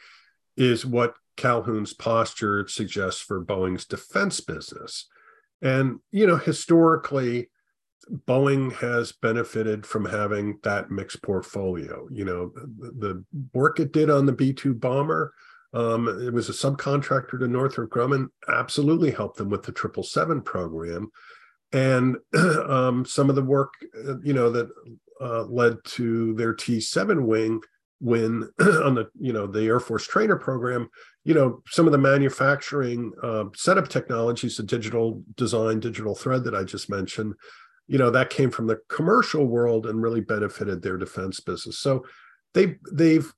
is 0.57 0.85
what 0.85 1.13
Calhoun's 1.37 1.93
posture 1.93 2.67
suggests 2.67 3.21
for 3.21 3.43
Boeing's 3.43 3.85
defense 3.85 4.41
business. 4.41 5.07
And, 5.61 5.99
you 6.11 6.27
know, 6.27 6.35
historically, 6.35 7.49
Boeing 8.27 8.73
has 8.73 9.11
benefited 9.13 9.85
from 9.85 10.05
having 10.05 10.59
that 10.63 10.91
mixed 10.91 11.21
portfolio. 11.21 12.07
You 12.11 12.25
know, 12.25 12.51
the, 12.55 12.91
the 12.91 13.25
work 13.53 13.79
it 13.79 13.93
did 13.93 14.09
on 14.09 14.25
the 14.25 14.33
B 14.33 14.51
2 14.51 14.73
bomber, 14.73 15.33
um, 15.73 16.07
it 16.07 16.33
was 16.33 16.49
a 16.49 16.53
subcontractor 16.53 17.39
to 17.39 17.47
Northrop 17.47 17.89
Grumman, 17.89 18.27
absolutely 18.47 19.11
helped 19.11 19.37
them 19.37 19.49
with 19.49 19.63
the 19.63 19.73
777 19.73 20.41
program. 20.41 21.11
And 21.73 22.17
um, 22.69 23.05
some 23.05 23.29
of 23.29 23.35
the 23.35 23.43
work, 23.43 23.73
uh, 24.07 24.19
you 24.19 24.33
know, 24.33 24.49
that 24.51 24.69
uh, 25.19 25.43
led 25.43 25.77
to 25.83 26.33
their 26.35 26.53
T7 26.53 27.25
wing 27.25 27.61
when 27.99 28.49
on 28.59 28.95
the 28.95 29.09
you 29.19 29.33
know 29.33 29.47
the 29.47 29.63
air 29.63 29.79
force 29.79 30.05
trainer 30.05 30.35
program 30.35 30.89
you 31.23 31.33
know 31.33 31.61
some 31.67 31.87
of 31.87 31.91
the 31.91 31.97
manufacturing 31.97 33.11
uh, 33.23 33.45
setup 33.55 33.87
technologies 33.87 34.57
the 34.57 34.63
digital 34.63 35.23
design 35.35 35.79
digital 35.79 36.13
thread 36.13 36.43
that 36.43 36.53
i 36.53 36.63
just 36.63 36.89
mentioned 36.89 37.33
you 37.87 37.97
know 37.97 38.11
that 38.11 38.29
came 38.29 38.51
from 38.51 38.67
the 38.67 38.77
commercial 38.87 39.47
world 39.47 39.87
and 39.87 40.01
really 40.01 40.21
benefited 40.21 40.81
their 40.81 40.97
defense 40.97 41.39
business 41.39 41.79
so 41.79 42.05
they 42.53 42.75
they've 42.91 43.33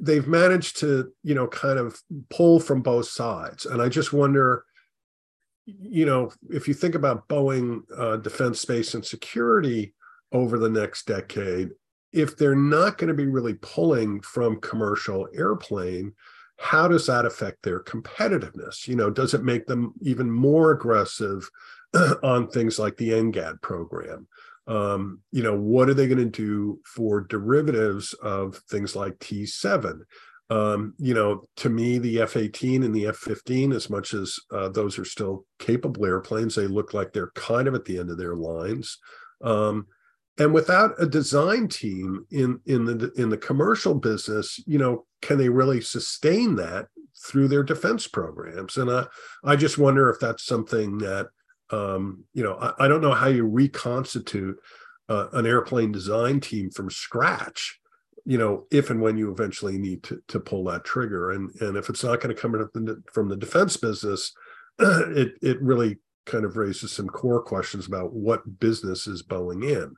they've 0.00 0.28
managed 0.28 0.78
to 0.78 1.12
you 1.22 1.34
know 1.34 1.46
kind 1.46 1.78
of 1.78 2.00
pull 2.30 2.60
from 2.60 2.82
both 2.82 3.06
sides 3.06 3.66
and 3.66 3.82
i 3.82 3.88
just 3.88 4.12
wonder 4.12 4.64
you 5.66 6.04
know 6.04 6.30
if 6.50 6.68
you 6.68 6.74
think 6.74 6.94
about 6.94 7.28
boeing 7.28 7.82
uh, 7.96 8.16
defense 8.16 8.60
space 8.60 8.94
and 8.94 9.04
security 9.04 9.94
over 10.32 10.58
the 10.58 10.68
next 10.68 11.06
decade 11.06 11.70
if 12.14 12.36
they're 12.36 12.54
not 12.54 12.96
going 12.96 13.08
to 13.08 13.14
be 13.14 13.26
really 13.26 13.54
pulling 13.54 14.20
from 14.20 14.60
commercial 14.60 15.28
airplane, 15.34 16.14
how 16.56 16.86
does 16.86 17.08
that 17.08 17.26
affect 17.26 17.62
their 17.62 17.80
competitiveness? 17.80 18.86
You 18.86 18.94
know, 18.94 19.10
does 19.10 19.34
it 19.34 19.42
make 19.42 19.66
them 19.66 19.92
even 20.00 20.30
more 20.30 20.70
aggressive 20.70 21.50
on 22.22 22.48
things 22.48 22.78
like 22.78 22.96
the 22.96 23.10
NGAD 23.10 23.60
program? 23.62 24.28
Um, 24.66 25.20
you 25.30 25.42
know, 25.42 25.56
what 25.56 25.88
are 25.88 25.94
they 25.94 26.06
going 26.06 26.18
to 26.18 26.24
do 26.24 26.80
for 26.86 27.20
derivatives 27.22 28.14
of 28.14 28.56
things 28.70 28.96
like 28.96 29.18
T7? 29.18 30.00
Um, 30.50 30.94
you 30.98 31.14
know, 31.14 31.48
to 31.56 31.68
me, 31.68 31.98
the 31.98 32.20
F 32.20 32.36
18 32.36 32.82
and 32.82 32.94
the 32.94 33.06
F 33.06 33.16
15, 33.16 33.72
as 33.72 33.88
much 33.90 34.14
as 34.14 34.38
uh, 34.52 34.68
those 34.68 34.98
are 34.98 35.04
still 35.04 35.44
capable 35.58 36.04
airplanes, 36.04 36.54
they 36.54 36.66
look 36.66 36.94
like 36.94 37.12
they're 37.12 37.32
kind 37.34 37.66
of 37.68 37.74
at 37.74 37.84
the 37.84 37.98
end 37.98 38.10
of 38.10 38.18
their 38.18 38.36
lines. 38.36 38.98
Um, 39.42 39.86
and 40.38 40.52
without 40.52 41.00
a 41.00 41.06
design 41.06 41.68
team 41.68 42.26
in 42.30 42.60
in 42.66 42.84
the 42.84 43.12
in 43.16 43.28
the 43.28 43.36
commercial 43.36 43.94
business 43.94 44.60
you 44.66 44.78
know 44.78 45.06
can 45.22 45.38
they 45.38 45.48
really 45.48 45.80
sustain 45.80 46.56
that 46.56 46.86
through 47.24 47.48
their 47.48 47.62
defense 47.62 48.06
programs 48.06 48.76
and 48.76 48.90
i 48.90 49.04
i 49.44 49.56
just 49.56 49.78
wonder 49.78 50.10
if 50.10 50.18
that's 50.18 50.44
something 50.44 50.98
that 50.98 51.28
um, 51.70 52.24
you 52.32 52.42
know 52.42 52.54
I, 52.54 52.84
I, 52.84 52.88
don't 52.88 53.00
know 53.00 53.14
how 53.14 53.28
you 53.28 53.46
reconstitute 53.46 54.56
uh, 55.08 55.28
an 55.32 55.46
airplane 55.46 55.92
design 55.92 56.40
team 56.40 56.70
from 56.70 56.90
scratch 56.90 57.78
you 58.24 58.38
know 58.38 58.66
if 58.70 58.90
and 58.90 59.00
when 59.00 59.16
you 59.16 59.30
eventually 59.30 59.78
need 59.78 60.02
to, 60.04 60.22
to 60.28 60.40
pull 60.40 60.64
that 60.64 60.84
trigger 60.84 61.30
and 61.32 61.50
and 61.60 61.76
if 61.76 61.88
it's 61.88 62.04
not 62.04 62.20
going 62.20 62.34
to 62.34 62.40
come 62.40 62.70
from 63.12 63.28
the 63.28 63.36
defense 63.36 63.76
business 63.76 64.32
it 64.78 65.32
it 65.42 65.60
really 65.62 65.98
kind 66.26 66.44
of 66.44 66.56
raises 66.56 66.92
some 66.92 67.08
core 67.08 67.42
questions 67.42 67.86
about 67.86 68.12
what 68.12 68.58
business 68.60 69.06
is 69.06 69.22
Boeing 69.22 69.68
in. 69.68 69.94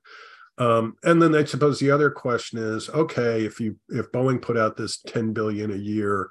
Um, 0.59 0.97
and 1.03 1.21
then 1.21 1.35
I 1.35 1.45
suppose 1.45 1.79
the 1.79 1.91
other 1.91 2.11
question 2.11 2.59
is, 2.59 2.89
okay, 2.89 3.45
if 3.45 3.61
you 3.61 3.77
if 3.91 4.11
Boeing 4.13 4.41
put 4.41 4.57
out 4.57 4.77
this 4.77 5.01
10 5.03 5.33
billion 5.33 5.71
a 5.71 5.77
year 5.77 6.31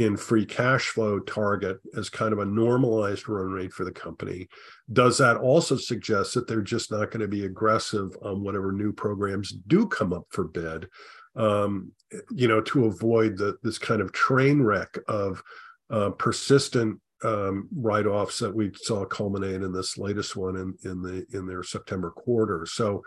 in 0.00 0.16
free 0.16 0.46
cash 0.46 0.88
flow 0.88 1.18
target 1.20 1.78
as 1.94 2.08
kind 2.08 2.32
of 2.32 2.38
a 2.38 2.44
normalized 2.44 3.28
run 3.28 3.50
rate 3.50 3.70
for 3.70 3.84
the 3.84 3.92
company, 3.92 4.48
does 4.90 5.18
that 5.18 5.36
also 5.36 5.76
suggest 5.76 6.32
that 6.32 6.48
they're 6.48 6.62
just 6.62 6.90
not 6.90 7.10
going 7.10 7.20
to 7.20 7.28
be 7.28 7.44
aggressive 7.44 8.08
on 8.22 8.42
whatever 8.42 8.72
new 8.72 8.92
programs 8.92 9.52
do 9.66 9.86
come 9.86 10.14
up 10.14 10.24
for 10.30 10.44
bid? 10.44 10.88
Um, 11.36 11.92
you 12.30 12.48
know, 12.48 12.62
to 12.62 12.86
avoid 12.86 13.36
the, 13.36 13.58
this 13.62 13.78
kind 13.78 14.00
of 14.00 14.10
train 14.12 14.62
wreck 14.62 14.96
of 15.06 15.42
uh, 15.90 16.10
persistent 16.10 16.98
um, 17.22 17.68
write-offs 17.76 18.38
that 18.38 18.54
we 18.54 18.72
saw 18.74 19.04
culminate 19.04 19.62
in 19.62 19.70
this 19.70 19.98
latest 19.98 20.34
one 20.34 20.56
in, 20.56 20.90
in 20.90 21.02
the 21.02 21.26
in 21.36 21.46
their 21.46 21.62
September 21.62 22.10
quarter. 22.10 22.64
So 22.64 23.02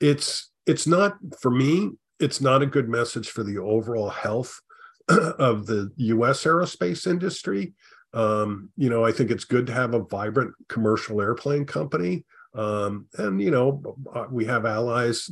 it's 0.00 0.52
it's 0.66 0.86
not 0.86 1.16
for 1.40 1.50
me. 1.50 1.92
It's 2.20 2.42
not 2.42 2.62
a 2.62 2.66
good 2.66 2.90
message 2.90 3.30
for 3.30 3.42
the 3.42 3.56
overall 3.58 4.10
health 4.10 4.60
of 5.38 5.66
the 5.66 5.90
U.S. 5.96 6.44
aerospace 6.44 7.06
industry. 7.06 7.74
Um, 8.12 8.70
you 8.76 8.88
know, 8.88 9.04
I 9.04 9.12
think 9.12 9.30
it's 9.30 9.44
good 9.44 9.66
to 9.66 9.72
have 9.72 9.94
a 9.94 10.02
vibrant 10.02 10.54
commercial 10.68 11.20
airplane 11.20 11.66
company. 11.66 12.24
Um, 12.54 13.06
and 13.18 13.40
you 13.40 13.50
know, 13.50 13.96
uh, 14.14 14.24
we 14.30 14.46
have 14.46 14.64
allies 14.64 15.30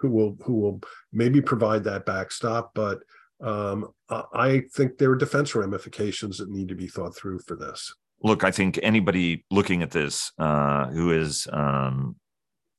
who 0.00 0.08
will 0.08 0.36
who 0.42 0.54
will 0.54 0.80
maybe 1.12 1.40
provide 1.42 1.84
that 1.84 2.06
backstop, 2.06 2.72
but 2.74 3.00
um, 3.42 3.92
I 4.08 4.62
think 4.74 4.98
there 4.98 5.10
are 5.10 5.16
defense 5.16 5.54
ramifications 5.54 6.38
that 6.38 6.48
need 6.48 6.68
to 6.68 6.74
be 6.74 6.86
thought 6.86 7.14
through 7.14 7.40
for 7.40 7.56
this. 7.56 7.92
Look, 8.22 8.44
I 8.44 8.52
think 8.52 8.78
anybody 8.82 9.44
looking 9.50 9.82
at 9.82 9.90
this 9.90 10.32
uh, 10.38 10.86
who 10.86 11.10
is, 11.10 11.48
um, 11.52 12.16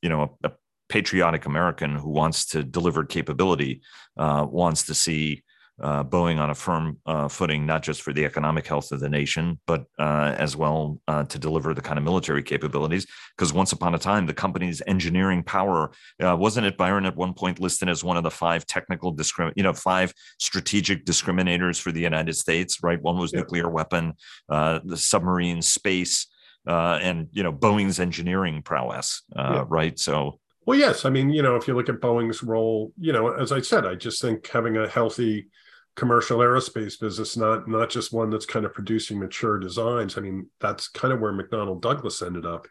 you 0.02 0.10
know, 0.10 0.38
a, 0.44 0.48
a, 0.48 0.52
patriotic 0.90 1.46
American 1.46 1.96
who 1.96 2.10
wants 2.10 2.46
to 2.46 2.64
deliver 2.64 3.04
capability 3.04 3.82
uh, 4.18 4.46
wants 4.48 4.84
to 4.84 4.94
see 4.94 5.42
uh, 5.82 6.04
Boeing 6.04 6.40
on 6.40 6.50
a 6.50 6.56
firm 6.56 7.00
uh, 7.06 7.28
footing, 7.28 7.66
not 7.66 7.82
just 7.82 8.02
for 8.02 8.14
the 8.14 8.26
economic 8.26 8.68
health 8.68 8.92
of 8.92 9.00
the 9.00 9.10
nation, 9.10 9.60
but 9.66 9.86
uh, 9.98 10.36
as 10.38 10.56
well 10.56 11.00
uh, 11.08 11.24
to 11.24 11.40
deliver 11.40 11.74
the 11.74 11.82
kind 11.82 11.98
of 11.98 12.04
military 12.04 12.44
capabilities. 12.44 13.08
Because 13.36 13.52
once 13.52 13.72
upon 13.72 13.96
a 13.96 14.00
time, 14.00 14.26
the 14.26 14.34
company's 14.34 14.82
engineering 14.86 15.44
power 15.44 15.92
uh, 16.24 16.36
wasn't 16.38 16.66
it 16.66 16.78
Byron 16.78 17.06
at 17.06 17.16
one 17.16 17.34
point 17.34 17.60
listed 17.60 17.90
as 17.90 18.04
one 18.04 18.18
of 18.18 18.24
the 18.24 18.32
five 18.32 18.66
technical 18.66 19.16
discrim, 19.16 19.52
you 19.56 19.64
know, 19.64 19.74
five 19.74 20.14
strategic 20.40 21.06
discriminators 21.06 21.82
for 21.82 21.92
the 21.92 22.02
United 22.02 22.34
States, 22.34 22.84
right? 22.84 23.02
One 23.02 23.18
was 23.18 23.34
yeah. 23.34 23.40
nuclear 23.40 23.70
weapon, 23.70 24.14
uh, 24.50 24.80
the 24.84 24.98
submarine, 24.98 25.62
space. 25.62 26.28
and 26.66 27.28
you 27.32 27.44
know 27.44 27.52
Boeing's 27.52 28.00
engineering 28.00 28.62
prowess, 28.62 29.24
yeah. 29.36 29.66
right? 29.68 29.98
So 30.00 30.40
well, 30.66 30.78
yes. 30.78 31.06
I 31.06 31.10
mean, 31.10 31.30
you 31.30 31.42
know, 31.42 31.56
if 31.56 31.68
you 31.68 31.76
look 31.76 31.90
at 31.90 32.00
Boeing's 32.00 32.44
role, 32.44 32.94
you 33.00 33.12
know, 33.12 33.32
as 33.34 33.52
I 33.52 33.62
said, 33.62 33.86
I 33.86 33.96
just 33.96 34.22
think 34.22 34.48
having 34.48 34.78
a 34.78 34.88
healthy 34.88 35.48
commercial 35.96 36.40
aerospace 36.40 37.00
business, 37.00 37.38
not 37.38 37.68
not 37.68 37.90
just 37.90 38.14
one 38.14 38.30
that's 38.30 38.46
kind 38.46 38.66
of 38.66 38.74
producing 38.74 39.20
mature 39.20 39.60
designs. 39.60 40.18
I 40.18 40.22
mean, 40.22 40.50
that's 40.60 40.88
kind 40.88 41.14
of 41.14 41.20
where 41.20 41.34
McDonnell 41.34 41.82
Douglas 41.82 42.22
ended 42.22 42.46
up. 42.46 42.68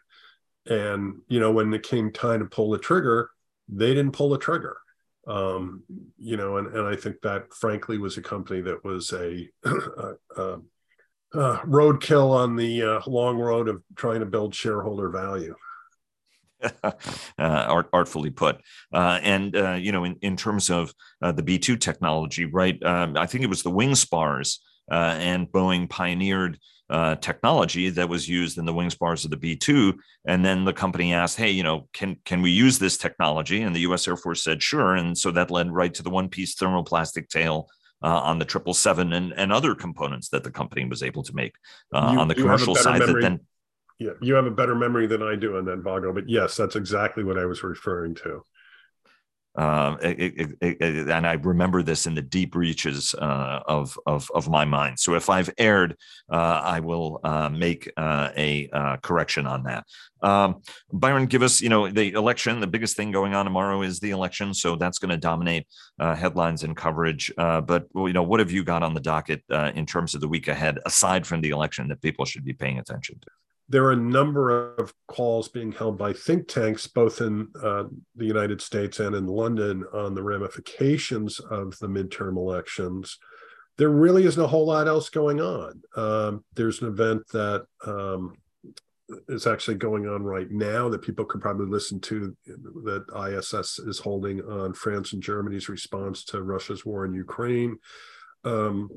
And 0.65 1.21
you 1.27 1.39
know, 1.39 1.51
when 1.51 1.73
it 1.73 1.83
came 1.83 2.11
time 2.11 2.39
to 2.39 2.45
pull 2.45 2.71
the 2.71 2.79
trigger, 2.79 3.29
they 3.69 3.93
didn't 3.93 4.13
pull 4.13 4.29
the 4.29 4.37
trigger. 4.37 4.77
Um, 5.25 5.83
you 6.17 6.35
know, 6.35 6.57
and 6.57 6.67
and 6.75 6.87
I 6.87 6.95
think 6.95 7.21
that 7.21 7.53
frankly 7.53 7.97
was 7.97 8.17
a 8.17 8.21
company 8.21 8.61
that 8.61 8.83
was 8.83 9.11
a, 9.13 9.47
a, 9.63 10.13
a, 10.35 10.59
a 11.33 11.57
roadkill 11.65 12.31
on 12.31 12.55
the 12.55 12.83
uh, 12.83 13.01
long 13.07 13.37
road 13.37 13.69
of 13.69 13.81
trying 13.95 14.19
to 14.19 14.25
build 14.25 14.53
shareholder 14.53 15.09
value. 15.09 15.55
uh, 16.83 16.91
art, 17.37 17.89
artfully 17.93 18.29
put. 18.29 18.61
Uh, 18.93 19.19
and 19.21 19.55
uh, 19.55 19.73
you 19.73 19.91
know, 19.91 20.03
in, 20.03 20.17
in 20.21 20.37
terms 20.37 20.69
of 20.69 20.93
uh, 21.21 21.31
the 21.31 21.43
B 21.43 21.59
two 21.59 21.77
technology, 21.77 22.45
right? 22.45 22.81
Um, 22.83 23.17
I 23.17 23.25
think 23.25 23.43
it 23.43 23.49
was 23.49 23.63
the 23.63 23.71
wing 23.71 23.95
spars, 23.95 24.59
uh, 24.91 25.15
and 25.17 25.47
Boeing 25.47 25.89
pioneered 25.89 26.59
uh, 26.89 27.15
technology 27.15 27.89
that 27.89 28.09
was 28.09 28.27
used 28.27 28.57
in 28.57 28.65
the 28.65 28.73
wing 28.73 28.89
spars 28.89 29.25
of 29.25 29.31
the 29.31 29.37
B 29.37 29.55
two. 29.55 29.99
And 30.25 30.43
then 30.43 30.65
the 30.65 30.73
company 30.73 31.13
asked, 31.13 31.37
"Hey, 31.37 31.51
you 31.51 31.63
know, 31.63 31.87
can 31.93 32.17
can 32.25 32.41
we 32.41 32.51
use 32.51 32.79
this 32.79 32.97
technology?" 32.97 33.61
And 33.61 33.75
the 33.75 33.81
U.S. 33.81 34.07
Air 34.07 34.17
Force 34.17 34.43
said, 34.43 34.61
"Sure." 34.61 34.95
And 34.95 35.17
so 35.17 35.31
that 35.31 35.51
led 35.51 35.71
right 35.71 35.93
to 35.93 36.03
the 36.03 36.09
one 36.09 36.29
piece 36.29 36.55
thermoplastic 36.55 37.29
tail. 37.29 37.67
Uh, 38.05 38.19
on 38.19 38.37
the 38.37 38.43
triple 38.43 38.73
seven 38.73 39.13
and, 39.13 39.33
and 39.37 39.53
other 39.53 39.73
components 39.73 40.27
that 40.27 40.43
the 40.43 40.51
company 40.51 40.83
was 40.83 41.01
able 41.01 41.23
to 41.23 41.33
make 41.33 41.55
uh, 41.93 42.09
you, 42.11 42.19
on 42.19 42.27
the 42.27 42.35
commercial 42.35 42.75
side 42.75 42.99
memory. 42.99 43.13
that 43.13 43.21
then 43.21 43.39
yeah, 44.03 44.11
you 44.19 44.33
have 44.33 44.45
a 44.45 44.51
better 44.51 44.75
memory 44.75 45.07
than 45.07 45.23
I 45.23 45.35
do 45.35 45.57
on 45.57 45.65
that, 45.65 45.77
Vago. 45.77 46.11
But 46.11 46.27
yes, 46.27 46.57
that's 46.57 46.75
exactly 46.75 47.23
what 47.23 47.39
I 47.39 47.45
was 47.45 47.63
referring 47.63 48.15
to. 48.15 48.43
Um, 49.55 49.99
it, 50.01 50.33
it, 50.61 50.81
it, 50.81 51.09
and 51.09 51.27
I 51.27 51.33
remember 51.33 51.83
this 51.83 52.07
in 52.07 52.15
the 52.15 52.23
deep 52.23 52.55
reaches 52.55 53.13
uh, 53.13 53.59
of, 53.67 53.97
of, 54.07 54.29
of 54.33 54.49
my 54.49 54.65
mind. 54.65 54.99
So 54.99 55.13
if 55.13 55.29
I've 55.29 55.51
erred, 55.59 55.95
uh, 56.29 56.61
I 56.63 56.79
will 56.79 57.19
uh, 57.23 57.49
make 57.49 57.89
uh, 57.95 58.31
a 58.35 58.67
uh, 58.73 58.97
correction 58.97 59.45
on 59.45 59.63
that. 59.63 59.85
Um, 60.23 60.63
Byron, 60.91 61.27
give 61.27 61.43
us, 61.43 61.61
you 61.61 61.69
know, 61.69 61.87
the 61.87 62.13
election. 62.13 62.59
The 62.61 62.67
biggest 62.67 62.97
thing 62.97 63.11
going 63.11 63.35
on 63.35 63.45
tomorrow 63.45 63.83
is 63.83 63.99
the 63.99 64.09
election, 64.09 64.55
so 64.55 64.75
that's 64.75 64.97
going 64.97 65.11
to 65.11 65.17
dominate 65.17 65.67
uh, 65.99 66.15
headlines 66.15 66.63
and 66.63 66.75
coverage. 66.75 67.31
but 67.37 67.85
you 67.95 68.13
know, 68.13 68.23
what 68.23 68.39
have 68.39 68.51
you 68.51 68.63
got 68.63 68.81
on 68.83 68.95
the 68.95 69.01
docket 69.01 69.43
in 69.75 69.85
terms 69.85 70.15
of 70.15 70.21
the 70.21 70.27
week 70.27 70.47
ahead, 70.47 70.79
aside 70.85 71.27
from 71.27 71.41
the 71.41 71.51
election, 71.51 71.87
that 71.89 72.01
people 72.01 72.25
should 72.25 72.43
be 72.43 72.53
paying 72.53 72.79
attention 72.79 73.19
to? 73.21 73.27
There 73.73 73.85
are 73.85 73.93
a 73.93 73.95
number 73.95 74.75
of 74.75 74.93
calls 75.07 75.47
being 75.47 75.71
held 75.71 75.97
by 75.97 76.13
think 76.13 76.47
tanks, 76.47 76.85
both 76.85 77.21
in 77.21 77.47
uh, 77.59 77.85
the 78.15 78.25
United 78.25 78.61
States 78.61 78.99
and 78.99 79.15
in 79.15 79.25
London, 79.25 79.83
on 79.91 80.13
the 80.13 80.21
ramifications 80.21 81.39
of 81.39 81.75
the 81.79 81.87
midterm 81.87 82.37
elections. 82.37 83.17
There 83.79 83.89
really 83.89 84.25
isn't 84.25 84.39
a 84.41 84.45
whole 84.45 84.67
lot 84.67 84.87
else 84.87 85.09
going 85.09 85.41
on. 85.41 85.81
Um, 85.95 86.43
there's 86.53 86.83
an 86.83 86.89
event 86.89 87.23
that 87.29 87.65
um, 87.83 88.35
is 89.27 89.47
actually 89.47 89.77
going 89.77 90.07
on 90.07 90.21
right 90.21 90.51
now 90.51 90.87
that 90.89 91.01
people 91.01 91.25
could 91.25 91.41
probably 91.41 91.65
listen 91.65 91.99
to 92.01 92.37
that 92.45 93.05
ISS 93.27 93.79
is 93.79 93.97
holding 93.97 94.39
on 94.41 94.75
France 94.75 95.13
and 95.13 95.23
Germany's 95.23 95.67
response 95.67 96.23
to 96.25 96.43
Russia's 96.43 96.85
war 96.85 97.05
in 97.05 97.15
Ukraine. 97.15 97.79
Um, 98.43 98.91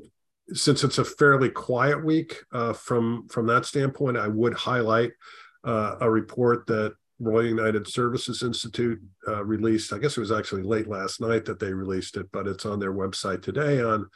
since 0.53 0.83
it's 0.83 0.97
a 0.97 1.05
fairly 1.05 1.49
quiet 1.49 2.03
week 2.03 2.43
uh, 2.53 2.73
from 2.73 3.27
from 3.29 3.47
that 3.47 3.65
standpoint, 3.65 4.17
I 4.17 4.27
would 4.27 4.53
highlight 4.53 5.11
uh, 5.63 5.95
a 5.99 6.09
report 6.09 6.65
that 6.67 6.95
Royal 7.19 7.45
United 7.45 7.87
Services 7.87 8.43
Institute 8.43 9.01
uh, 9.27 9.43
released. 9.43 9.91
I 9.91 9.97
guess 9.97 10.17
it 10.17 10.21
was 10.21 10.31
actually 10.31 10.63
late 10.63 10.87
last 10.87 11.19
night 11.19 11.45
that 11.45 11.59
they 11.59 11.73
released 11.73 12.15
it, 12.17 12.27
but 12.31 12.47
it's 12.47 12.65
on 12.65 12.79
their 12.79 12.93
website 12.93 13.41
today 13.41 13.81
on 13.81 14.07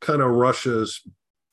kind 0.00 0.20
of 0.20 0.30
Russia's 0.30 1.00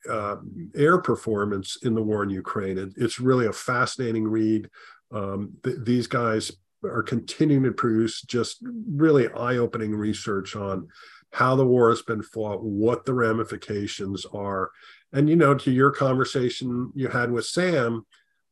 uh, 0.10 0.38
air 0.76 0.98
performance 0.98 1.78
in 1.84 1.93
the 1.95 2.02
war 2.02 2.24
in 2.24 2.30
Ukraine. 2.30 2.78
It, 2.78 2.93
it's 2.98 3.19
really 3.19 3.45
a 3.45 3.54
fascinating 3.54 4.28
read. 4.28 4.69
Um, 5.12 5.54
th- 5.63 5.78
these 5.84 6.08
guys 6.08 6.52
are 6.84 7.04
continuing 7.04 7.63
to 7.63 7.71
produce 7.71 8.21
just 8.21 8.58
really 8.88 9.28
eye-opening 9.28 9.95
research 9.95 10.56
on 10.56 10.88
how 11.36 11.54
the 11.54 11.65
war 11.65 11.89
has 11.89 12.02
been 12.02 12.24
fought, 12.24 12.63
what 12.63 13.06
the 13.06 13.13
ramifications 13.13 14.26
are. 14.34 14.71
And, 15.12 15.30
you 15.30 15.36
know, 15.36 15.54
to 15.54 15.69
your 15.69 15.91
conversation 15.91 16.93
you 16.95 17.10
had 17.10 17.30
with 17.30 17.45
Sam, 17.45 18.06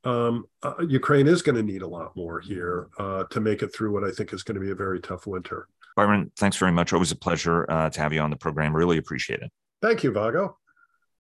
um, 0.04 0.46
uh, 0.62 0.74
Ukraine 0.86 1.28
is 1.28 1.42
going 1.42 1.56
to 1.56 1.64
need 1.64 1.82
a 1.82 1.88
lot 1.88 2.14
more 2.18 2.42
here 2.42 2.90
uh, 3.00 3.24
to 3.30 3.40
make 3.40 3.64
it 3.64 3.74
through 3.74 3.94
what 3.94 4.04
I 4.04 4.12
think 4.12 4.34
is 4.34 4.44
going 4.44 4.56
to 4.56 4.62
be 4.62 4.72
a 4.72 4.76
very 4.76 5.00
tough 5.00 5.26
winter. 5.26 5.70
Byron, 5.96 6.30
thanks 6.36 6.58
very 6.58 6.74
much. 6.74 6.92
Always 6.92 7.14
a 7.14 7.16
pleasure 7.16 7.66
uh, 7.72 7.90
to 7.90 8.02
have 8.02 8.12
you 8.12 8.20
on 8.20 8.32
the 8.32 8.36
program. 8.36 8.76
Really 8.76 8.98
appreciate 8.98 9.40
it. 9.40 9.52
Thank 9.82 10.04
you, 10.04 10.12
Vago. 10.12 10.58